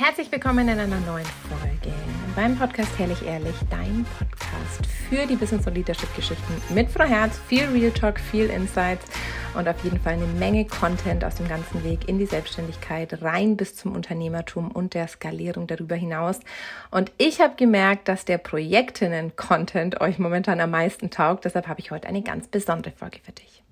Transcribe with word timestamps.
Herzlich 0.00 0.30
willkommen 0.30 0.68
in 0.68 0.78
einer 0.78 1.00
neuen 1.00 1.26
Folge 1.26 1.92
beim 2.36 2.56
Podcast 2.56 2.96
Herrlich 3.00 3.20
Ehrlich, 3.26 3.56
dein 3.68 4.06
Podcast 4.16 4.86
für 4.86 5.26
die 5.26 5.34
Business- 5.34 5.66
und 5.66 5.74
Leadership-Geschichten 5.74 6.62
mit 6.72 6.88
Frau 6.88 7.02
Herz. 7.02 7.36
Viel 7.48 7.64
Real 7.64 7.90
Talk, 7.90 8.20
viel 8.20 8.48
Insights 8.48 9.06
und 9.56 9.66
auf 9.66 9.82
jeden 9.82 9.98
Fall 9.98 10.12
eine 10.12 10.26
Menge 10.26 10.66
Content 10.66 11.24
aus 11.24 11.34
dem 11.34 11.48
ganzen 11.48 11.82
Weg 11.82 12.08
in 12.08 12.20
die 12.20 12.26
Selbstständigkeit, 12.26 13.22
rein 13.22 13.56
bis 13.56 13.74
zum 13.74 13.90
Unternehmertum 13.92 14.70
und 14.70 14.94
der 14.94 15.08
Skalierung 15.08 15.66
darüber 15.66 15.96
hinaus. 15.96 16.38
Und 16.92 17.10
ich 17.18 17.40
habe 17.40 17.56
gemerkt, 17.56 18.06
dass 18.06 18.24
der 18.24 18.38
Projektinnen-Content 18.38 20.00
euch 20.00 20.20
momentan 20.20 20.60
am 20.60 20.70
meisten 20.70 21.10
taugt. 21.10 21.44
Deshalb 21.44 21.66
habe 21.66 21.80
ich 21.80 21.90
heute 21.90 22.06
eine 22.06 22.22
ganz 22.22 22.46
besondere 22.46 22.92
Folge 22.92 23.18
für 23.24 23.32
dich. 23.32 23.64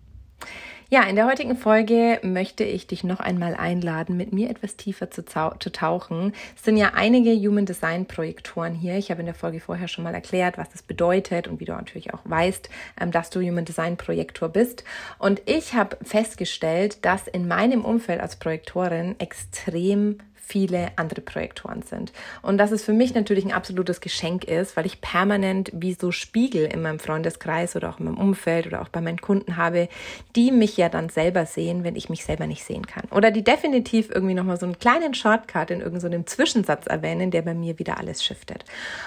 Ja, 0.88 1.02
in 1.02 1.16
der 1.16 1.26
heutigen 1.26 1.56
Folge 1.56 2.20
möchte 2.22 2.62
ich 2.62 2.86
dich 2.86 3.02
noch 3.02 3.18
einmal 3.18 3.56
einladen, 3.56 4.16
mit 4.16 4.32
mir 4.32 4.48
etwas 4.48 4.76
tiefer 4.76 5.10
zu, 5.10 5.24
zu, 5.24 5.72
tauchen. 5.72 6.32
Es 6.54 6.62
sind 6.62 6.76
ja 6.76 6.92
einige 6.94 7.32
Human 7.32 7.66
Design 7.66 8.06
Projektoren 8.06 8.72
hier. 8.72 8.96
Ich 8.96 9.10
habe 9.10 9.18
in 9.18 9.27
der 9.27 9.34
Folge 9.34 9.58
vorher 9.58 9.88
schon 9.88 10.04
mal 10.04 10.14
erklärt, 10.14 10.58
was 10.58 10.70
das 10.70 10.82
bedeutet 10.82 11.48
und 11.48 11.58
wie 11.58 11.64
du 11.64 11.72
natürlich 11.72 12.14
auch 12.14 12.20
weißt, 12.22 12.70
ähm, 13.00 13.10
dass 13.10 13.30
du 13.30 13.41
Human 13.41 13.64
Design 13.64 13.96
Projektor 13.96 14.48
bist. 14.48 14.84
Und 15.18 15.42
ich 15.46 15.74
habe 15.74 15.98
festgestellt, 16.02 17.05
dass 17.05 17.27
in 17.27 17.48
meinem 17.48 17.84
Umfeld 17.84 18.20
als 18.20 18.36
Projektorin 18.36 19.16
extrem 19.18 20.18
viele 20.46 20.92
andere 20.96 21.20
Projektoren 21.20 21.82
sind. 21.82 22.12
Und 22.42 22.59
dass 22.59 22.70
es 22.70 22.84
für 22.84 22.92
mich 22.92 23.14
natürlich 23.14 23.45
ein 23.45 23.52
absolutes 23.52 24.00
Geschenk 24.00 24.45
ist, 24.45 24.77
weil 24.77 24.86
ich 24.86 25.00
permanent 25.00 25.70
wie 25.74 25.95
so 25.95 26.12
Spiegel 26.12 26.66
in 26.66 26.82
meinem 26.82 27.00
Freundeskreis 27.00 27.74
oder 27.74 27.91
auch 27.91 27.98
in 27.98 28.06
meinem 28.06 28.19
Umfeld 28.19 28.66
oder 28.66 28.82
auch 28.82 28.88
bei 28.88 29.00
meinen 29.00 29.20
Kunden 29.20 29.56
habe, 29.56 29.88
die 30.36 30.52
mich 30.52 30.77
ja 30.77 30.88
dann 30.88 31.09
selber 31.09 31.46
sehen, 31.46 31.82
wenn 31.82 31.96
ich 31.96 32.09
mich 32.09 32.24
selber 32.24 32.46
nicht 32.46 32.64
sehen 32.64 32.86
kann. 32.86 33.05
Oder 33.10 33.30
die 33.30 33.42
definitiv 33.42 34.10
irgendwie 34.10 34.34
nochmal 34.34 34.59
so 34.59 34.66
einen 34.66 34.78
kleinen 34.78 35.14
Shortcut 35.14 35.70
in 35.70 35.80
irgendeinem 35.80 36.20
so 36.20 36.36
Zwischensatz 36.36 36.86
erwähnen, 36.86 37.30
der 37.30 37.42
bei 37.42 37.55
mir 37.55 37.78
wieder 37.78 37.98
alles 37.98 38.24
shiftet. 38.24 38.64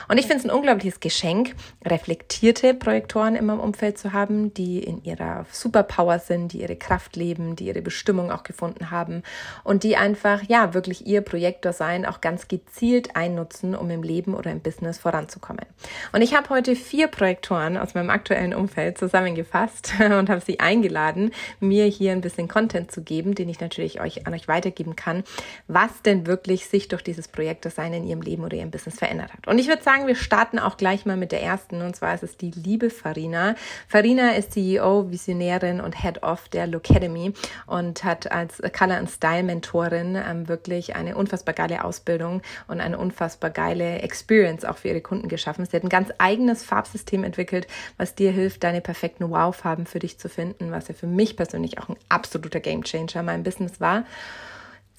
Und 0.09 0.17
ich 0.17 0.25
finde 0.25 0.39
es 0.39 0.45
ein 0.45 0.55
unglaubliches 0.55 0.99
Geschenk, 0.99 1.55
reflektierte 1.85 2.73
Projektoren 2.73 3.35
in 3.35 3.45
meinem 3.45 3.61
Umfeld 3.61 3.97
zu 3.97 4.11
haben, 4.11 4.53
die 4.53 4.79
in 4.79 5.03
ihrer 5.03 5.45
Superpower 5.51 6.19
sind, 6.19 6.53
die 6.53 6.61
ihre 6.61 6.75
Kraft 6.75 7.15
leben, 7.15 7.55
die 7.55 7.67
ihre 7.67 7.81
Bestimmung 7.81 8.31
auch 8.31 8.43
gefunden 8.43 8.91
haben 8.91 9.23
und 9.63 9.83
die 9.83 9.95
einfach, 9.95 10.43
ja, 10.43 10.73
wirklich 10.73 11.07
ihr 11.07 11.21
Projektor 11.29 11.71
sein 11.71 12.05
auch 12.05 12.21
ganz 12.21 12.47
gezielt 12.47 13.15
einnutzen, 13.15 13.75
um 13.75 13.89
im 13.89 14.03
Leben 14.03 14.33
oder 14.33 14.51
im 14.51 14.59
Business 14.59 14.97
voranzukommen. 14.97 15.65
Und 16.11 16.21
ich 16.21 16.35
habe 16.35 16.49
heute 16.49 16.75
vier 16.75 17.07
Projektoren 17.07 17.77
aus 17.77 17.93
meinem 17.93 18.09
aktuellen 18.09 18.53
Umfeld 18.53 18.97
zusammengefasst 18.97 19.93
und 19.99 20.29
habe 20.29 20.41
sie 20.41 20.59
eingeladen, 20.59 21.31
mir 21.59 21.85
hier 21.85 22.11
ein 22.11 22.21
bisschen 22.21 22.47
Content 22.47 22.91
zu 22.91 23.01
geben, 23.01 23.35
den 23.35 23.47
ich 23.47 23.59
natürlich 23.59 24.01
euch 24.01 24.25
an 24.27 24.33
euch 24.33 24.47
weitergeben 24.47 24.95
kann, 24.95 25.23
was 25.67 26.01
denn 26.01 26.25
wirklich 26.25 26.65
sich 26.67 26.87
durch 26.87 27.03
dieses 27.03 27.27
Projektorsein 27.27 27.93
in 27.93 28.03
ihrem 28.03 28.21
Leben 28.21 28.43
oder 28.43 28.57
ihrem 28.57 28.71
Business 28.71 28.97
verändert 28.97 29.31
hat. 29.31 29.47
Und 29.47 29.59
ich 29.59 29.67
würde 29.67 29.83
sagen, 29.83 30.07
wir 30.07 30.15
starten 30.15 30.59
auch 30.59 30.77
gleich 30.77 31.05
mal 31.05 31.17
mit 31.17 31.31
der 31.31 31.43
ersten 31.43 31.81
und 31.81 31.95
zwar 31.95 32.15
ist 32.15 32.23
es 32.23 32.37
die 32.37 32.51
liebe 32.51 32.89
Farina. 32.89 33.55
Farina 33.87 34.31
ist 34.31 34.53
CEO, 34.53 35.11
Visionärin 35.11 35.79
und 35.79 36.01
Head 36.01 36.23
of 36.23 36.49
der 36.49 36.65
Locademy 36.65 37.33
und 37.67 38.03
hat 38.03 38.31
als 38.31 38.61
Color 38.77 38.97
and 38.97 39.09
Style 39.09 39.43
Mentorin 39.43 40.15
ähm, 40.15 40.47
wirklich 40.47 40.95
eine 40.95 41.15
unfassbar 41.19 41.53
geile 41.53 41.83
Ausbildung 41.83 42.41
und 42.67 42.81
eine 42.81 42.97
unfassbar 42.97 43.49
geile 43.49 43.99
Experience 43.99 44.65
auch 44.65 44.77
für 44.77 44.87
ihre 44.87 45.01
Kunden 45.01 45.27
geschaffen. 45.27 45.65
Sie 45.65 45.75
hat 45.75 45.83
ein 45.83 45.89
ganz 45.89 46.09
eigenes 46.17 46.63
Farbsystem 46.63 47.23
entwickelt, 47.23 47.67
was 47.97 48.15
dir 48.15 48.31
hilft, 48.31 48.63
deine 48.63 48.81
perfekten 48.81 49.29
Wow-Farben 49.29 49.85
für 49.85 49.99
dich 49.99 50.17
zu 50.17 50.29
finden, 50.29 50.71
was 50.71 50.87
ja 50.87 50.95
für 50.95 51.07
mich 51.07 51.37
persönlich 51.37 51.79
auch 51.79 51.89
ein 51.89 51.97
absoluter 52.09 52.59
Gamechanger 52.59 53.19
in 53.19 53.25
meinem 53.25 53.43
Business 53.43 53.79
war. 53.79 54.05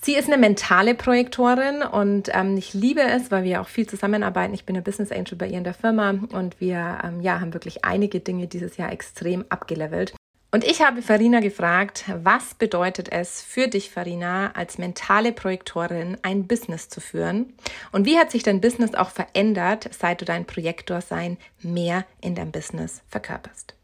Sie 0.02 0.14
ist 0.14 0.28
eine 0.28 0.38
mentale 0.38 0.94
Projektorin 0.94 1.82
und 1.82 2.30
ähm, 2.32 2.56
ich 2.56 2.72
liebe 2.72 3.02
es, 3.02 3.30
weil 3.30 3.44
wir 3.44 3.60
auch 3.60 3.68
viel 3.68 3.86
zusammenarbeiten. 3.86 4.54
Ich 4.54 4.64
bin 4.64 4.74
eine 4.74 4.82
Business 4.82 5.12
Angel 5.12 5.36
bei 5.36 5.46
ihr 5.46 5.58
in 5.58 5.64
der 5.64 5.74
Firma 5.74 6.14
und 6.32 6.58
wir 6.58 7.00
ähm, 7.04 7.20
ja, 7.20 7.38
haben 7.40 7.52
wirklich 7.52 7.84
einige 7.84 8.20
Dinge 8.20 8.46
dieses 8.46 8.78
Jahr 8.78 8.92
extrem 8.92 9.44
abgelevelt. 9.50 10.14
Und 10.52 10.64
ich 10.64 10.82
habe 10.82 11.00
Farina 11.00 11.38
gefragt, 11.38 12.06
was 12.24 12.54
bedeutet 12.54 13.12
es 13.12 13.40
für 13.40 13.68
dich, 13.68 13.90
Farina, 13.90 14.50
als 14.54 14.78
mentale 14.78 15.30
Projektorin 15.30 16.16
ein 16.22 16.48
Business 16.48 16.88
zu 16.88 17.00
führen? 17.00 17.52
Und 17.92 18.04
wie 18.04 18.18
hat 18.18 18.32
sich 18.32 18.42
dein 18.42 18.60
Business 18.60 18.94
auch 18.94 19.10
verändert, 19.10 19.88
seit 19.96 20.20
du 20.20 20.24
dein 20.24 20.46
Projektorsein 20.46 21.38
mehr 21.62 22.04
in 22.20 22.34
deinem 22.34 22.50
Business 22.50 23.02
verkörperst? 23.08 23.76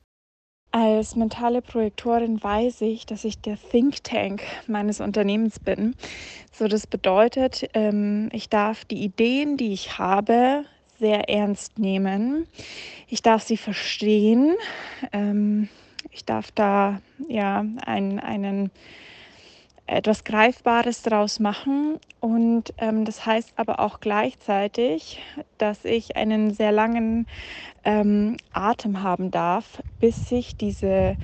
Als 0.73 1.15
mentale 1.15 1.63
Projektorin 1.63 2.43
weiß 2.43 2.81
ich, 2.81 3.07
dass 3.07 3.25
ich 3.25 3.41
der 3.41 3.57
Think 3.71 4.03
Tank 4.03 4.43
meines 4.67 5.01
Unternehmens 5.01 5.61
bin. 5.61 5.95
So, 6.53 6.67
das 6.67 6.89
bedeutet, 6.89 7.71
ähm, 7.75 8.29
ich 8.33 8.49
darf 8.49 8.85
die 8.85 9.05
Ideen, 9.05 9.57
die 9.57 9.73
ich 9.73 9.99
habe, 9.99 10.65
sehr 10.99 11.29
ernst 11.31 11.79
nehmen. 11.79 12.49
Ich 13.09 13.23
darf 13.23 13.45
sie 13.45 13.57
verstehen. 13.57 14.57
Ich 16.17 16.25
darf 16.25 16.51
da 16.51 17.03
ja 17.29 17.63
einen, 17.85 18.21
einen 18.21 18.71
etwas 19.87 20.25
Greifbares 20.25 21.03
daraus 21.03 21.41
machen. 21.41 22.01
Und 22.21 22.73
ähm, 22.79 23.05
das 23.05 23.27
heißt 23.27 23.53
aber 23.57 23.81
auch 23.81 24.01
gleichzeitig, 24.01 25.21
dass 25.59 25.85
ich 25.85 26.17
einen 26.17 26.55
sehr 26.55 26.73
langen 26.73 27.27
ähm, 27.85 28.39
Atem 28.55 29.03
haben 29.03 29.31
darf, 29.31 29.83
bis 30.01 30.31
sich 30.31 30.57
diese 30.57 31.19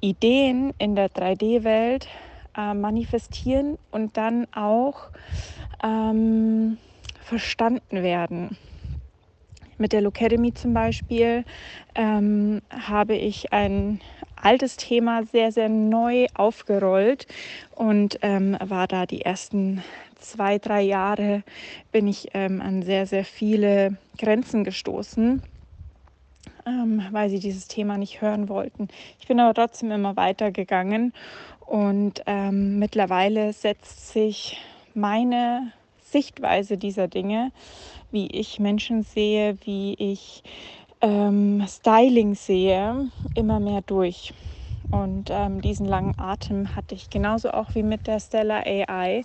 Ideen 0.00 0.72
in 0.78 0.94
der 0.94 1.08
3D-Welt 1.10 2.06
äh, 2.56 2.72
manifestieren 2.72 3.78
und 3.90 4.16
dann 4.16 4.46
auch 4.54 5.10
ähm, 5.82 6.78
verstanden 7.20 8.04
werden. 8.04 8.56
Mit 9.78 9.92
der 9.92 10.02
Locademy 10.02 10.54
zum 10.54 10.72
Beispiel 10.72 11.44
ähm, 11.96 12.62
habe 12.70 13.16
ich 13.16 13.52
ein 13.52 14.00
altes 14.46 14.76
Thema 14.76 15.24
sehr, 15.24 15.50
sehr 15.50 15.68
neu 15.68 16.26
aufgerollt 16.34 17.26
und 17.74 18.20
ähm, 18.22 18.56
war 18.60 18.86
da 18.86 19.04
die 19.04 19.22
ersten 19.22 19.82
zwei, 20.20 20.58
drei 20.58 20.82
Jahre 20.82 21.42
bin 21.90 22.06
ich 22.06 22.28
ähm, 22.32 22.60
an 22.60 22.82
sehr, 22.82 23.06
sehr 23.06 23.24
viele 23.24 23.96
Grenzen 24.16 24.62
gestoßen, 24.62 25.42
ähm, 26.64 27.02
weil 27.10 27.28
sie 27.28 27.40
dieses 27.40 27.66
Thema 27.66 27.98
nicht 27.98 28.20
hören 28.20 28.48
wollten. 28.48 28.86
Ich 29.18 29.26
bin 29.26 29.40
aber 29.40 29.52
trotzdem 29.52 29.90
immer 29.90 30.14
weitergegangen 30.14 31.12
und 31.60 32.22
ähm, 32.26 32.78
mittlerweile 32.78 33.52
setzt 33.52 34.12
sich 34.12 34.60
meine 34.94 35.72
Sichtweise 36.04 36.78
dieser 36.78 37.08
Dinge, 37.08 37.50
wie 38.12 38.28
ich 38.28 38.60
Menschen 38.60 39.02
sehe, 39.02 39.58
wie 39.64 39.94
ich 39.98 40.44
ähm, 41.06 41.64
Styling 41.68 42.34
sehe, 42.34 43.08
immer 43.34 43.60
mehr 43.60 43.80
durch. 43.82 44.34
Und 44.90 45.30
ähm, 45.30 45.60
diesen 45.60 45.86
langen 45.86 46.14
Atem 46.16 46.74
hatte 46.76 46.94
ich 46.94 47.10
genauso 47.10 47.50
auch 47.50 47.74
wie 47.74 47.82
mit 47.82 48.06
der 48.06 48.20
Stella 48.20 48.62
AI, 48.64 49.24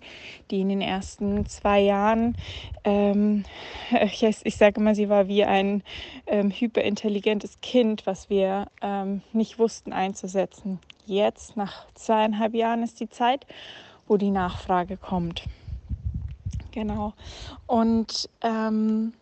die 0.49 0.61
in 0.61 0.69
den 0.69 0.81
ersten 0.81 1.45
zwei 1.45 1.81
Jahren, 1.81 2.35
ähm, 2.83 3.43
ich, 4.03 4.23
ich, 4.23 4.55
sage 4.55 4.79
immer, 4.79 4.95
sie 4.95 5.09
war 5.09 5.27
wie 5.27 5.43
ein 5.43 5.83
ähm, 6.27 6.51
hyperintelligentes 6.51 7.61
Kind, 7.61 8.05
was 8.05 8.29
wir 8.29 8.67
ähm, 8.81 9.21
nicht 9.33 9.59
wussten 9.59 9.93
einzusetzen. 9.93 10.79
Jetzt, 11.05 11.57
nach 11.57 11.85
zweieinhalb 11.93 12.53
Jahren, 12.53 12.83
ist 12.83 12.99
die 12.99 13.09
Zeit, 13.09 13.45
wo 14.07 14.17
die 14.17 14.31
Nachfrage 14.31 14.97
kommt. 14.97 15.43
Genau. 16.71 17.13
Und 17.67 18.29
ähm, 18.41 19.13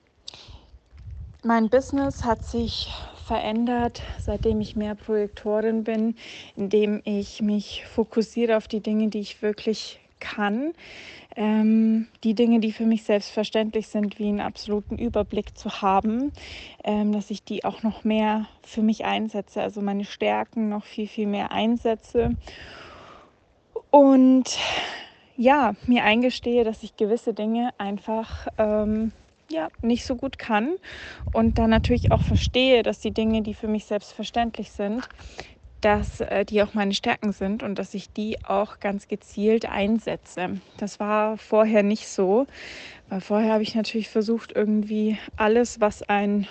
mein 1.44 1.70
Business 1.70 2.24
hat 2.24 2.44
sich 2.44 2.92
verändert, 3.26 4.02
seitdem 4.20 4.60
ich 4.62 4.76
mehr 4.76 4.96
Projektorin 4.96 5.84
bin, 5.84 6.16
indem 6.56 7.02
ich 7.06 7.42
mich 7.42 7.86
fokussiere 7.86 8.58
auf 8.58 8.68
die 8.68 8.82
Dinge, 8.82 9.10
die 9.10 9.20
ich 9.20 9.42
wirklich 9.42 10.00
kann. 10.20 10.74
Ähm, 11.36 12.08
die 12.24 12.34
Dinge, 12.34 12.60
die 12.60 12.74
für 12.74 12.86
mich 12.86 13.04
selbstverständlich 13.04 13.88
sind, 13.88 14.20
wie 14.20 14.28
einen 14.28 14.42
absoluten 14.42 14.98
Überblick 14.98 15.58
zu 15.58 15.82
haben, 15.82 16.34
ähm, 16.84 17.14
dass 17.14 17.30
ich 17.30 17.44
die 17.44 17.64
auch 17.64 17.84
noch 17.84 18.04
mehr 18.04 18.48
für 18.64 18.82
mich 18.82 19.06
einsetze, 19.06 19.62
also 19.62 19.82
meine 19.82 20.06
Stärken 20.06 20.70
noch 20.70 20.84
viel, 20.84 21.08
viel 21.08 21.28
mehr 21.28 21.52
einsetze. 21.52 22.32
Und 23.92 24.58
ja, 25.38 25.76
mir 25.86 26.04
eingestehe, 26.04 26.66
dass 26.66 26.84
ich 26.84 26.98
gewisse 26.98 27.34
Dinge 27.34 27.70
einfach 27.78 28.48
ähm, 28.58 29.14
ja, 29.52 29.70
nicht 29.82 30.06
so 30.06 30.16
gut 30.16 30.38
kann 30.40 30.76
und 31.32 31.58
dann 31.58 31.70
natürlich 31.70 32.12
auch 32.12 32.22
verstehe, 32.22 32.84
dass 32.84 33.00
die 33.00 33.14
Dinge, 33.14 33.42
die 33.42 33.54
für 33.54 33.68
mich 33.68 33.86
selbstverständlich 33.86 34.72
sind, 34.72 35.10
dass 35.82 36.20
äh, 36.22 36.46
die 36.46 36.62
auch 36.62 36.74
meine 36.74 36.94
Stärken 36.94 37.32
sind 37.32 37.64
und 37.64 37.76
dass 37.80 37.94
ich 37.94 38.12
die 38.12 38.44
auch 38.44 38.80
ganz 38.80 39.08
gezielt 39.08 39.66
einsetze. 39.70 40.60
Das 40.78 41.00
war 41.00 41.38
vorher 41.38 41.84
nicht 41.84 42.08
so, 42.08 42.48
weil 43.10 43.22
vorher 43.22 43.54
habe 43.54 43.64
ich 43.64 43.76
natürlich 43.76 44.10
versucht, 44.10 44.52
irgendwie 44.56 45.18
alles, 45.38 45.80
was 45.82 46.04
ein 46.04 46.48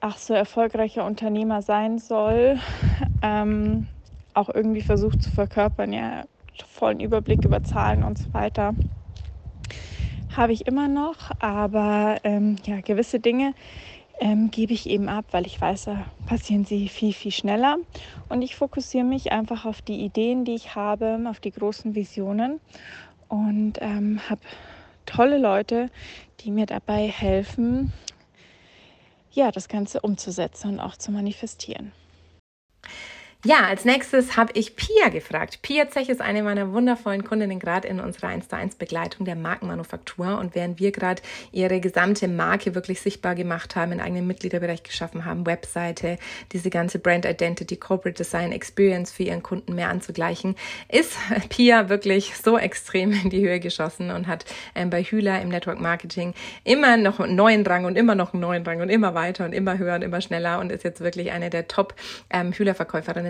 ach 0.00 0.18
so 0.18 0.34
erfolgreicher 0.34 1.04
Unternehmer 1.04 1.62
sein 1.62 1.98
soll, 1.98 2.58
ähm, 3.22 3.88
auch 4.34 4.50
irgendwie 4.52 4.82
versucht 4.82 5.22
zu 5.22 5.30
verkörpern, 5.30 5.92
ja, 5.92 6.24
vollen 6.68 7.00
Überblick 7.00 7.44
über 7.44 7.62
Zahlen 7.62 8.02
und 8.02 8.18
so 8.18 8.32
weiter. 8.32 8.74
Habe 10.36 10.52
ich 10.52 10.66
immer 10.66 10.88
noch, 10.88 11.30
aber 11.38 12.18
ähm, 12.24 12.56
ja, 12.64 12.80
gewisse 12.80 13.20
Dinge 13.20 13.54
ähm, 14.20 14.50
gebe 14.50 14.72
ich 14.72 14.88
eben 14.88 15.08
ab, 15.08 15.26
weil 15.30 15.46
ich 15.46 15.60
weiß, 15.60 15.84
da 15.84 16.06
passieren 16.24 16.64
sie 16.64 16.88
viel, 16.88 17.12
viel 17.12 17.32
schneller. 17.32 17.76
Und 18.28 18.42
ich 18.42 18.56
fokussiere 18.56 19.04
mich 19.04 19.32
einfach 19.32 19.64
auf 19.64 19.82
die 19.82 20.00
Ideen, 20.04 20.44
die 20.44 20.54
ich 20.54 20.74
habe, 20.74 21.20
auf 21.28 21.40
die 21.40 21.50
großen 21.50 21.94
Visionen 21.94 22.60
und 23.28 23.74
ähm, 23.80 24.20
habe 24.28 24.40
tolle 25.04 25.38
Leute, 25.38 25.90
die 26.40 26.50
mir 26.50 26.66
dabei 26.66 27.08
helfen, 27.08 27.92
ja, 29.32 29.50
das 29.50 29.68
Ganze 29.68 30.00
umzusetzen 30.00 30.70
und 30.70 30.80
auch 30.80 30.96
zu 30.96 31.12
manifestieren. 31.12 31.92
Ja, 33.46 33.68
als 33.68 33.84
nächstes 33.84 34.36
habe 34.36 34.50
ich 34.54 34.74
Pia 34.74 35.08
gefragt. 35.08 35.62
Pia 35.62 35.88
Zech 35.88 36.08
ist 36.08 36.20
eine 36.20 36.42
meiner 36.42 36.72
wundervollen 36.72 37.22
Kundinnen 37.22 37.60
gerade 37.60 37.86
in 37.86 38.00
unserer 38.00 38.26
1 38.26 38.48
zu 38.48 38.56
1 38.56 38.74
Begleitung 38.74 39.24
der 39.24 39.36
Markenmanufaktur. 39.36 40.36
Und 40.40 40.56
während 40.56 40.80
wir 40.80 40.90
gerade 40.90 41.22
ihre 41.52 41.78
gesamte 41.78 42.26
Marke 42.26 42.74
wirklich 42.74 43.00
sichtbar 43.00 43.36
gemacht 43.36 43.76
haben, 43.76 43.92
einen 43.92 44.00
eigenen 44.00 44.26
Mitgliederbereich 44.26 44.82
geschaffen 44.82 45.24
haben, 45.24 45.46
Webseite, 45.46 46.18
diese 46.50 46.70
ganze 46.70 46.98
Brand 46.98 47.24
Identity, 47.24 47.76
Corporate 47.76 48.16
Design 48.16 48.50
Experience 48.50 49.12
für 49.12 49.22
ihren 49.22 49.44
Kunden 49.44 49.76
mehr 49.76 49.90
anzugleichen, 49.90 50.56
ist 50.88 51.12
Pia 51.48 51.88
wirklich 51.88 52.34
so 52.36 52.58
extrem 52.58 53.12
in 53.12 53.30
die 53.30 53.46
Höhe 53.46 53.60
geschossen 53.60 54.10
und 54.10 54.26
hat 54.26 54.44
ähm, 54.74 54.90
bei 54.90 55.04
Hühler 55.04 55.40
im 55.40 55.50
Network 55.50 55.80
Marketing 55.80 56.34
immer 56.64 56.96
noch 56.96 57.20
einen 57.20 57.36
neuen 57.36 57.64
Rang 57.64 57.84
und 57.84 57.96
immer 57.96 58.16
noch 58.16 58.32
einen 58.32 58.40
neuen 58.40 58.64
Rang 58.64 58.80
und 58.80 58.88
immer 58.88 59.14
weiter 59.14 59.44
und 59.44 59.52
immer 59.52 59.78
höher 59.78 59.94
und 59.94 60.02
immer 60.02 60.20
schneller 60.20 60.58
und 60.58 60.72
ist 60.72 60.82
jetzt 60.82 61.00
wirklich 61.00 61.30
eine 61.30 61.48
der 61.48 61.68
Top 61.68 61.94
ähm, 62.30 62.52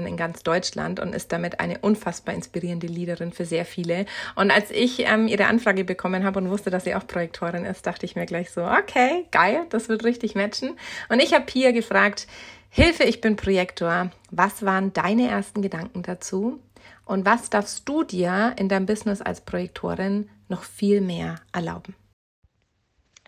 in 0.06 0.16
ganz 0.16 0.42
Deutschland 0.42 1.00
und 1.00 1.14
ist 1.14 1.32
damit 1.32 1.60
eine 1.60 1.78
unfassbar 1.78 2.34
inspirierende 2.34 2.86
Leaderin 2.86 3.32
für 3.32 3.44
sehr 3.44 3.64
viele. 3.64 4.06
Und 4.34 4.50
als 4.50 4.70
ich 4.70 5.00
ähm, 5.00 5.28
ihre 5.28 5.46
Anfrage 5.46 5.84
bekommen 5.84 6.24
habe 6.24 6.38
und 6.38 6.50
wusste, 6.50 6.70
dass 6.70 6.84
sie 6.84 6.94
auch 6.94 7.06
Projektorin 7.06 7.64
ist, 7.64 7.86
dachte 7.86 8.06
ich 8.06 8.16
mir 8.16 8.26
gleich 8.26 8.50
so, 8.50 8.64
okay, 8.64 9.26
geil, 9.30 9.66
das 9.70 9.88
wird 9.88 10.04
richtig 10.04 10.34
matchen. 10.34 10.76
Und 11.08 11.20
ich 11.20 11.34
habe 11.34 11.44
Pia 11.44 11.72
gefragt, 11.72 12.26
Hilfe, 12.70 13.04
ich 13.04 13.20
bin 13.20 13.36
Projektor. 13.36 14.10
Was 14.30 14.64
waren 14.64 14.92
deine 14.92 15.28
ersten 15.28 15.62
Gedanken 15.62 16.02
dazu? 16.02 16.60
Und 17.04 17.24
was 17.24 17.50
darfst 17.50 17.88
du 17.88 18.02
dir 18.02 18.54
in 18.58 18.68
deinem 18.68 18.86
Business 18.86 19.22
als 19.22 19.40
Projektorin 19.40 20.28
noch 20.48 20.62
viel 20.62 21.00
mehr 21.00 21.36
erlauben? 21.52 21.94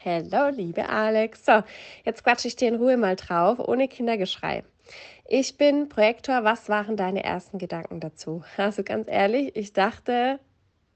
Hallo, 0.05 0.49
liebe 0.55 0.89
Alex. 0.89 1.45
So, 1.45 1.63
jetzt 2.05 2.23
quatsche 2.25 2.49
ich 2.49 2.57
dir 2.57 2.69
in 2.69 2.77
Ruhe 2.77 2.97
mal 2.97 3.17
drauf, 3.17 3.59
ohne 3.59 3.89
Kindergeschrei. 3.89 4.65
Ich 5.31 5.59
bin 5.59 5.91
Projektor. 5.91 6.43
Was 6.43 6.71
waren 6.71 6.97
deine 6.97 7.23
ersten 7.23 7.59
Gedanken 7.59 8.01
dazu? 8.01 8.45
Also 8.57 8.83
ganz 8.83 9.09
ehrlich, 9.09 9.55
ich 9.57 9.75
dachte, 9.75 10.41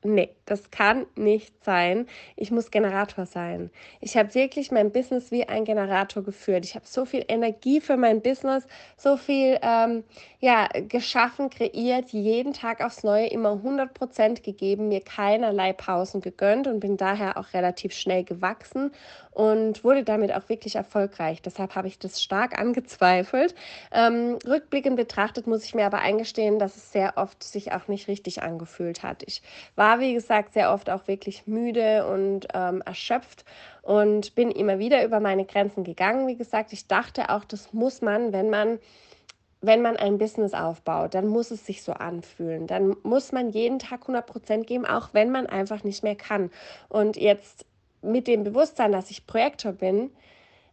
nee, 0.03 0.31
das 0.47 0.71
kann 0.71 1.05
nicht 1.17 1.63
sein. 1.63 2.07
Ich 2.35 2.51
muss 2.51 2.71
Generator 2.71 3.27
sein. 3.27 3.71
Ich 4.01 4.17
habe 4.17 4.35
wirklich 4.35 4.71
mein 4.71 4.91
Business 4.91 5.31
wie 5.33 5.45
ein 5.47 5.67
Generator 5.67 6.23
geführt. 6.23 6.65
Ich 6.65 6.75
habe 6.75 6.87
so 6.87 7.05
viel 7.05 7.27
Energie 7.29 7.83
für 7.83 7.99
mein 7.99 8.23
Business, 8.23 8.67
so 8.97 9.19
viel 9.19 9.59
ähm, 9.61 10.03
ja, 10.41 10.67
geschaffen, 10.89 11.51
kreiert, 11.51 12.09
jeden 12.09 12.55
Tag 12.55 12.83
aufs 12.83 13.05
Neue 13.05 13.27
immer 13.27 13.53
100 13.53 13.93
Prozent 13.93 14.43
gegeben, 14.43 14.89
mir 14.89 15.03
keinerlei 15.03 15.75
Pausen 15.75 16.23
gegönnt 16.23 16.67
und 16.67 16.81
bin 16.81 16.97
daher 16.97 17.37
auch 17.37 17.53
relativ 17.53 17.93
schnell 17.93 18.25
gewachsen 18.25 18.93
und 19.33 19.83
wurde 19.83 20.05
damit 20.05 20.33
auch 20.33 20.49
wirklich 20.49 20.77
erfolgreich. 20.77 21.43
Deshalb 21.43 21.75
habe 21.75 21.89
ich 21.89 21.99
das 21.99 22.23
stark 22.23 22.59
angezweifelt. 22.59 23.55
Ähm, 23.91 24.39
rückblickend 24.47 24.97
betrachtet 24.97 25.47
muss 25.47 25.65
ich 25.65 25.75
mir 25.75 25.87
aber 25.87 25.99
eingestehen, 25.99 26.59
dass 26.59 26.77
es 26.77 26.93
sehr 26.93 27.15
oft 27.17 27.43
sich 27.43 27.73
auch 27.73 27.89
nicht 27.89 28.09
richtig 28.09 28.43
angefühlt 28.43 29.03
hat. 29.03 29.23
Ich 29.27 29.43
war, 29.75 30.01
wie 30.01 30.13
gesagt, 30.15 30.53
sehr 30.53 30.73
oft 30.73 30.91
auch 30.91 31.09
wirklich 31.09 31.47
müde 31.47 32.07
und 32.07 32.49
ähm, 32.55 32.83
erschöpft 32.83 33.45
und 33.81 34.35
bin 34.35 34.51
immer 34.51 34.79
wieder 34.79 35.05
über 35.05 35.19
meine 35.19 35.47
Grenzen 35.47 35.83
gegangen. 35.83 36.29
Wie 36.29 36.37
gesagt, 36.37 36.73
ich 36.73 36.87
dachte 36.87 37.31
auch, 37.31 37.45
das 37.45 37.73
muss 37.73 38.03
man, 38.03 38.33
wenn 38.33 38.51
man 38.51 38.79
wenn 39.65 39.81
man 39.81 39.97
ein 39.97 40.19
Business 40.19 40.55
aufbaut, 40.55 41.15
dann 41.15 41.29
muss 41.29 41.53
es 41.53 41.65
sich 41.65 41.85
so 41.85 41.93
anfühlen. 41.93 42.67
Dann 42.67 42.97
muss 43.05 43.31
man 43.31 43.51
jeden 43.51 43.79
Tag 43.79 44.01
100 44.03 44.27
Prozent 44.27 44.67
geben, 44.67 44.85
auch 44.85 45.11
wenn 45.13 45.31
man 45.31 45.47
einfach 45.47 45.85
nicht 45.85 46.03
mehr 46.03 46.17
kann. 46.17 46.51
Und 46.89 47.17
jetzt 47.17 47.65
mit 48.03 48.27
dem 48.27 48.45
Bewusstsein, 48.45 48.93
dass 48.93 49.11
ich 49.11 49.27
Projektor 49.27 49.73
bin, 49.73 50.11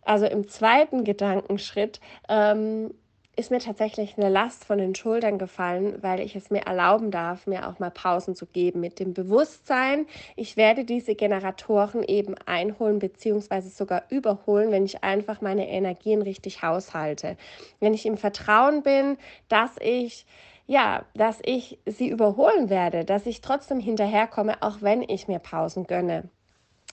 also 0.03 0.25
im 0.25 0.47
zweiten 0.47 1.03
Gedankenschritt, 1.03 1.99
ähm, 2.27 2.91
ist 3.39 3.51
mir 3.51 3.59
tatsächlich 3.59 4.17
eine 4.17 4.27
Last 4.27 4.65
von 4.65 4.79
den 4.79 4.93
Schultern 4.95 5.39
gefallen, 5.39 5.99
weil 6.01 6.19
ich 6.19 6.35
es 6.35 6.49
mir 6.49 6.63
erlauben 6.63 7.09
darf, 7.09 7.47
mir 7.47 7.69
auch 7.69 7.79
mal 7.79 7.89
Pausen 7.89 8.35
zu 8.35 8.45
geben. 8.45 8.81
Mit 8.81 8.99
dem 8.99 9.13
Bewusstsein, 9.13 10.07
ich 10.35 10.57
werde 10.57 10.83
diese 10.83 11.15
Generatoren 11.15 12.03
eben 12.03 12.35
einholen 12.45 12.99
bzw. 12.99 13.61
sogar 13.61 14.03
überholen, 14.09 14.71
wenn 14.71 14.83
ich 14.83 15.05
einfach 15.05 15.39
meine 15.39 15.69
Energien 15.69 16.21
richtig 16.21 16.63
haushalte. 16.63 17.37
Wenn 17.79 17.93
ich 17.93 18.05
im 18.05 18.17
Vertrauen 18.17 18.83
bin, 18.83 19.17
dass 19.47 19.71
ich 19.79 20.25
ja, 20.67 21.05
dass 21.15 21.39
ich 21.43 21.79
sie 21.85 22.09
überholen 22.09 22.69
werde, 22.69 23.03
dass 23.03 23.25
ich 23.25 23.41
trotzdem 23.41 23.79
hinterherkomme, 23.79 24.61
auch 24.61 24.81
wenn 24.81 25.01
ich 25.01 25.27
mir 25.27 25.39
Pausen 25.39 25.85
gönne. 25.87 26.29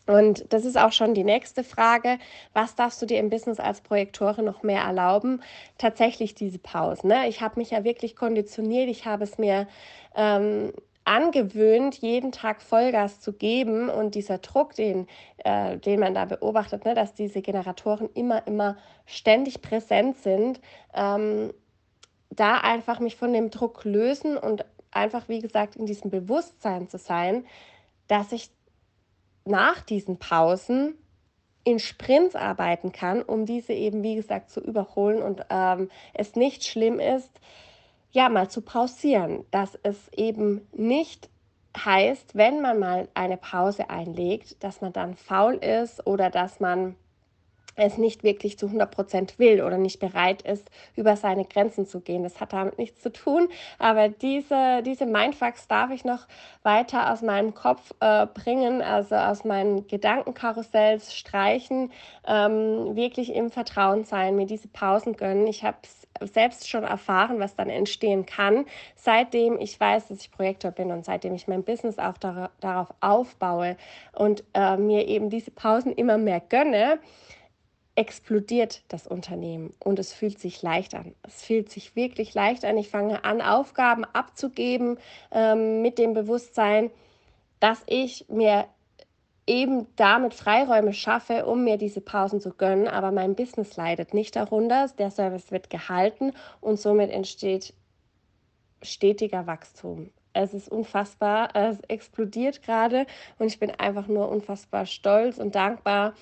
Und 0.07 0.53
das 0.53 0.65
ist 0.65 0.79
auch 0.79 0.93
schon 0.93 1.15
die 1.15 1.25
nächste 1.25 1.65
Frage. 1.65 2.19
Was 2.53 2.75
darfst 2.75 3.03
du 3.03 3.07
dir 3.07 3.19
im 3.19 3.31
Business 3.31 3.59
als 3.59 3.81
Projektorin 3.81 4.45
noch 4.45 4.63
mehr 4.63 4.83
erlauben? 4.83 5.43
Tatsächlich 5.79 6.35
diese 6.35 6.59
Pausen. 6.59 7.09
Ne? 7.09 7.29
Ich 7.29 7.41
habe 7.41 7.59
mich 7.59 7.71
ja 7.71 7.85
wirklich 7.85 8.15
konditioniert. 8.15 8.89
Ich 8.89 9.05
habe 9.05 9.25
es 9.25 9.37
mir 9.37 9.67
ähm, 10.15 10.73
angewöhnt, 11.05 11.97
jeden 11.99 12.33
Tag 12.33 12.63
Vollgas 12.63 13.21
zu 13.21 13.33
geben. 13.33 13.89
Und 13.89 14.15
dieser 14.15 14.39
Druck, 14.39 14.75
den, 14.75 15.09
äh, 15.39 15.77
den 15.79 16.01
man 16.01 16.15
da 16.15 16.25
beobachtet, 16.25 16.85
ne? 16.85 16.95
dass 16.95 17.15
diese 17.15 17.43
Generatoren 17.43 18.09
immer, 18.15 18.47
immer 18.47 18.77
ständig 19.07 19.61
präsent 19.61 20.19
sind, 20.19 20.61
ähm, 20.95 21.53
da 22.31 22.59
einfach 22.59 23.01
mich 23.01 23.17
von 23.17 23.33
dem 23.33 23.51
Druck 23.51 23.85
lösen 23.85 24.37
und 24.37 24.65
einfach, 24.91 25.29
wie 25.29 25.41
gesagt, 25.41 25.77
in 25.77 25.87
diesem 25.87 26.11
Bewusstsein 26.11 26.89
zu 26.89 26.99
sein, 26.99 27.45
dass 28.09 28.33
ich 28.33 28.51
nach 29.47 29.81
diesen 29.81 30.19
Pausen 30.19 30.95
in 31.65 31.79
Sprints 31.79 32.37
arbeiten 32.37 32.93
kann, 32.93 33.23
um 33.23 33.45
diese 33.45 33.73
eben, 33.73 34.03
wie 34.03 34.15
gesagt, 34.15 34.51
zu 34.51 34.61
überholen 34.61 35.23
und 35.23 35.45
ähm, 35.51 35.91
es 36.15 36.37
nicht 36.37 36.65
schlimm 36.65 37.01
ist, 37.01 37.31
ja, 38.13 38.29
mal 38.29 38.49
zu 38.49 38.63
pausieren, 38.63 39.45
dass 39.51 39.79
es 39.83 40.09
eben 40.13 40.67
nicht 40.73 41.29
heißt, 41.77 42.35
wenn 42.35 42.63
man 42.63 42.79
mal 42.79 43.09
eine 43.15 43.37
Pause 43.37 43.91
einlegt, 43.91 44.63
dass 44.63 44.81
man 44.81 44.93
dann 44.93 45.15
faul 45.17 45.57
ist 45.57 46.07
oder 46.07 46.31
dass 46.31 46.61
man 46.61 46.97
es 47.77 47.99
nicht 47.99 48.23
wirklich 48.23 48.59
zu 48.59 48.67
100 48.67 48.91
Prozent 48.91 49.39
will 49.39 49.63
oder 49.63 49.79
nicht 49.79 50.01
bereit 50.01 50.43
ist, 50.43 50.71
über 50.97 51.17
seine 51.17 51.45
Grenzen 51.45 51.87
zu 51.87 52.01
gehen. 52.01 52.23
Das 52.23 52.41
hat 52.41 52.53
damit 52.53 52.79
nichts 52.79 53.03
zu 53.03 53.13
tun, 53.13 53.49
aber 53.79 54.09
diese, 54.09 54.83
diese 54.83 55.07
Mindfucks 55.07 55.69
darf 55.69 55.91
ich 55.91 56.05
noch 56.05 56.27
weiter 56.63 57.13
aus 57.13 57.23
meinem 57.23 57.55
Kopf 57.55 57.93
äh, 58.01 58.27
bringen, 58.27 58.83
also 58.83 59.15
aus 59.15 59.45
meinen 59.45 59.87
Gedankenkarussells 59.87 61.15
streichen, 61.15 61.93
ähm, 62.27 62.97
wirklich 62.97 63.35
im 63.35 63.51
Vertrauen 63.51 64.05
sein, 64.05 64.37
mir 64.37 64.47
diese 64.47 64.69
Pausen 64.69 65.17
gönnen. 65.17 65.47
Ich 65.47 65.63
habe 65.63 65.79
selbst 66.21 66.69
schon 66.69 66.85
erfahren, 66.85 67.39
was 67.41 67.57
dann 67.57 67.69
entstehen 67.69 68.27
kann, 68.27 68.65
seitdem 68.95 69.59
ich 69.59 69.79
weiß, 69.79 70.09
dass 70.09 70.21
ich 70.21 70.31
Projektor 70.31 70.71
bin 70.71 70.91
und 70.91 71.05
seitdem 71.05 71.35
ich 71.35 71.47
mein 71.47 71.63
Business 71.63 71.99
auch 71.99 72.17
dar 72.19 72.51
darauf 72.61 72.89
aufbaue 73.01 73.77
und 74.13 74.45
äh, 74.55 74.77
mir 74.77 75.07
eben 75.09 75.31
diese 75.31 75.51
Pausen 75.51 75.93
immer 75.93 76.19
mehr 76.19 76.41
gönne 76.41 76.99
explodiert 77.97 78.83
das 78.89 79.07
Unternehmen 79.07 79.73
und 79.83 79.99
es 79.99 80.13
fühlt 80.13 80.39
sich 80.39 80.63
leicht 80.63 80.95
an. 80.95 81.15
Es 81.23 81.43
fühlt 81.43 81.71
sich 81.71 81.97
wirklich 81.97 82.35
leicht 82.35 82.65
an. 82.65 82.77
Ich 82.77 82.91
fange 82.91 83.25
an, 83.25 83.41
Aufgaben 83.41 84.05
abzugeben 84.05 84.99
ähm, 85.33 85.83
mit 85.83 85.99
dem 85.99 86.13
Bewusstsein, 86.13 86.91
dass 87.59 87.83
ich 87.87 88.27
mir 88.29 88.67
eben 89.47 89.87
damit 89.97 90.35
Freiräume 90.35 90.93
schaffe, 90.93 91.47
um 91.47 91.65
mir 91.65 91.79
diese 91.79 92.01
Pausen 92.01 92.41
zu 92.41 92.51
gönnen, 92.51 92.87
aber 92.87 93.13
mein 93.13 93.35
Business 93.35 93.77
leidet 93.77 94.13
nicht 94.13 94.37
darunter. 94.37 94.89
Der 94.99 95.11
Service 95.11 95.51
wird 95.51 95.71
gehalten 95.71 96.33
und 96.61 96.79
somit 96.79 97.11
entsteht 97.11 97.73
stetiger 98.83 99.47
Wachstum. 99.47 100.11
Es 100.35 100.53
ist 100.53 100.69
unfassbar, 100.69 101.57
es 101.57 101.81
explodiert 101.89 102.63
gerade 102.63 103.07
und 103.39 103.47
ich 103.47 103.59
bin 103.59 103.71
einfach 103.71 104.07
nur 104.07 104.29
unfassbar 104.29 104.85
stolz 104.85 105.39
und 105.39 105.55
dankbar, 105.55 106.13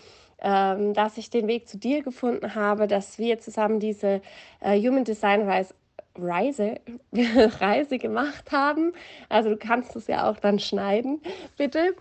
ähm, 0.44 0.92
dass 0.92 1.16
ich 1.16 1.30
den 1.30 1.48
Weg 1.48 1.68
zu 1.68 1.78
dir 1.78 2.02
gefunden 2.02 2.54
habe, 2.54 2.86
dass 2.86 3.18
wir 3.18 3.40
zusammen 3.40 3.80
diese 3.80 4.20
äh, 4.60 4.78
Human 4.78 5.04
Design 5.04 5.42
Reise 5.48 5.74
Reise, 6.16 6.80
Reise 7.12 7.98
gemacht 7.98 8.52
haben. 8.52 8.92
Also 9.28 9.50
du 9.50 9.56
kannst 9.56 9.96
es 9.96 10.06
ja 10.06 10.30
auch 10.30 10.38
dann 10.38 10.60
schneiden, 10.60 11.20
bitte. 11.56 11.96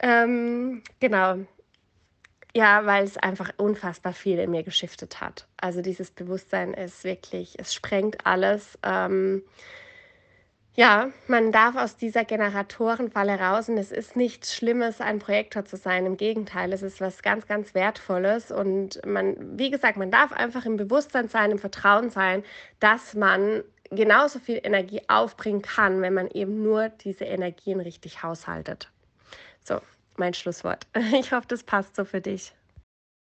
Ähm, 0.00 0.82
genau. 1.00 1.36
Ja, 2.54 2.86
weil 2.86 3.04
es 3.04 3.18
einfach 3.18 3.50
unfassbar 3.58 4.14
viel 4.14 4.38
in 4.38 4.52
mir 4.52 4.62
geschiftet 4.62 5.20
hat. 5.20 5.46
Also 5.58 5.82
dieses 5.82 6.10
Bewusstsein 6.10 6.72
ist 6.72 7.04
wirklich, 7.04 7.58
es 7.58 7.74
sprengt 7.74 8.24
alles. 8.24 8.78
Ähm, 8.82 9.42
Ja, 10.78 11.10
man 11.26 11.50
darf 11.50 11.74
aus 11.74 11.96
dieser 11.96 12.24
Generatorenfalle 12.24 13.40
raus 13.40 13.68
und 13.68 13.78
es 13.78 13.90
ist 13.90 14.14
nichts 14.14 14.54
Schlimmes, 14.54 15.00
ein 15.00 15.18
Projektor 15.18 15.64
zu 15.64 15.76
sein. 15.76 16.06
Im 16.06 16.16
Gegenteil, 16.16 16.72
es 16.72 16.82
ist 16.82 17.00
was 17.00 17.22
ganz, 17.22 17.48
ganz 17.48 17.74
Wertvolles 17.74 18.52
und 18.52 19.04
man, 19.04 19.58
wie 19.58 19.70
gesagt, 19.70 19.96
man 19.96 20.12
darf 20.12 20.30
einfach 20.30 20.66
im 20.66 20.76
Bewusstsein 20.76 21.26
sein, 21.26 21.50
im 21.50 21.58
Vertrauen 21.58 22.10
sein, 22.10 22.44
dass 22.78 23.14
man 23.14 23.64
genauso 23.90 24.38
viel 24.38 24.60
Energie 24.62 25.00
aufbringen 25.08 25.62
kann, 25.62 26.00
wenn 26.00 26.14
man 26.14 26.28
eben 26.28 26.62
nur 26.62 26.90
diese 26.90 27.24
Energien 27.24 27.80
richtig 27.80 28.22
haushaltet. 28.22 28.88
So, 29.64 29.80
mein 30.16 30.32
Schlusswort. 30.32 30.86
Ich 31.12 31.32
hoffe, 31.32 31.48
das 31.48 31.64
passt 31.64 31.96
so 31.96 32.04
für 32.04 32.20
dich. 32.20 32.52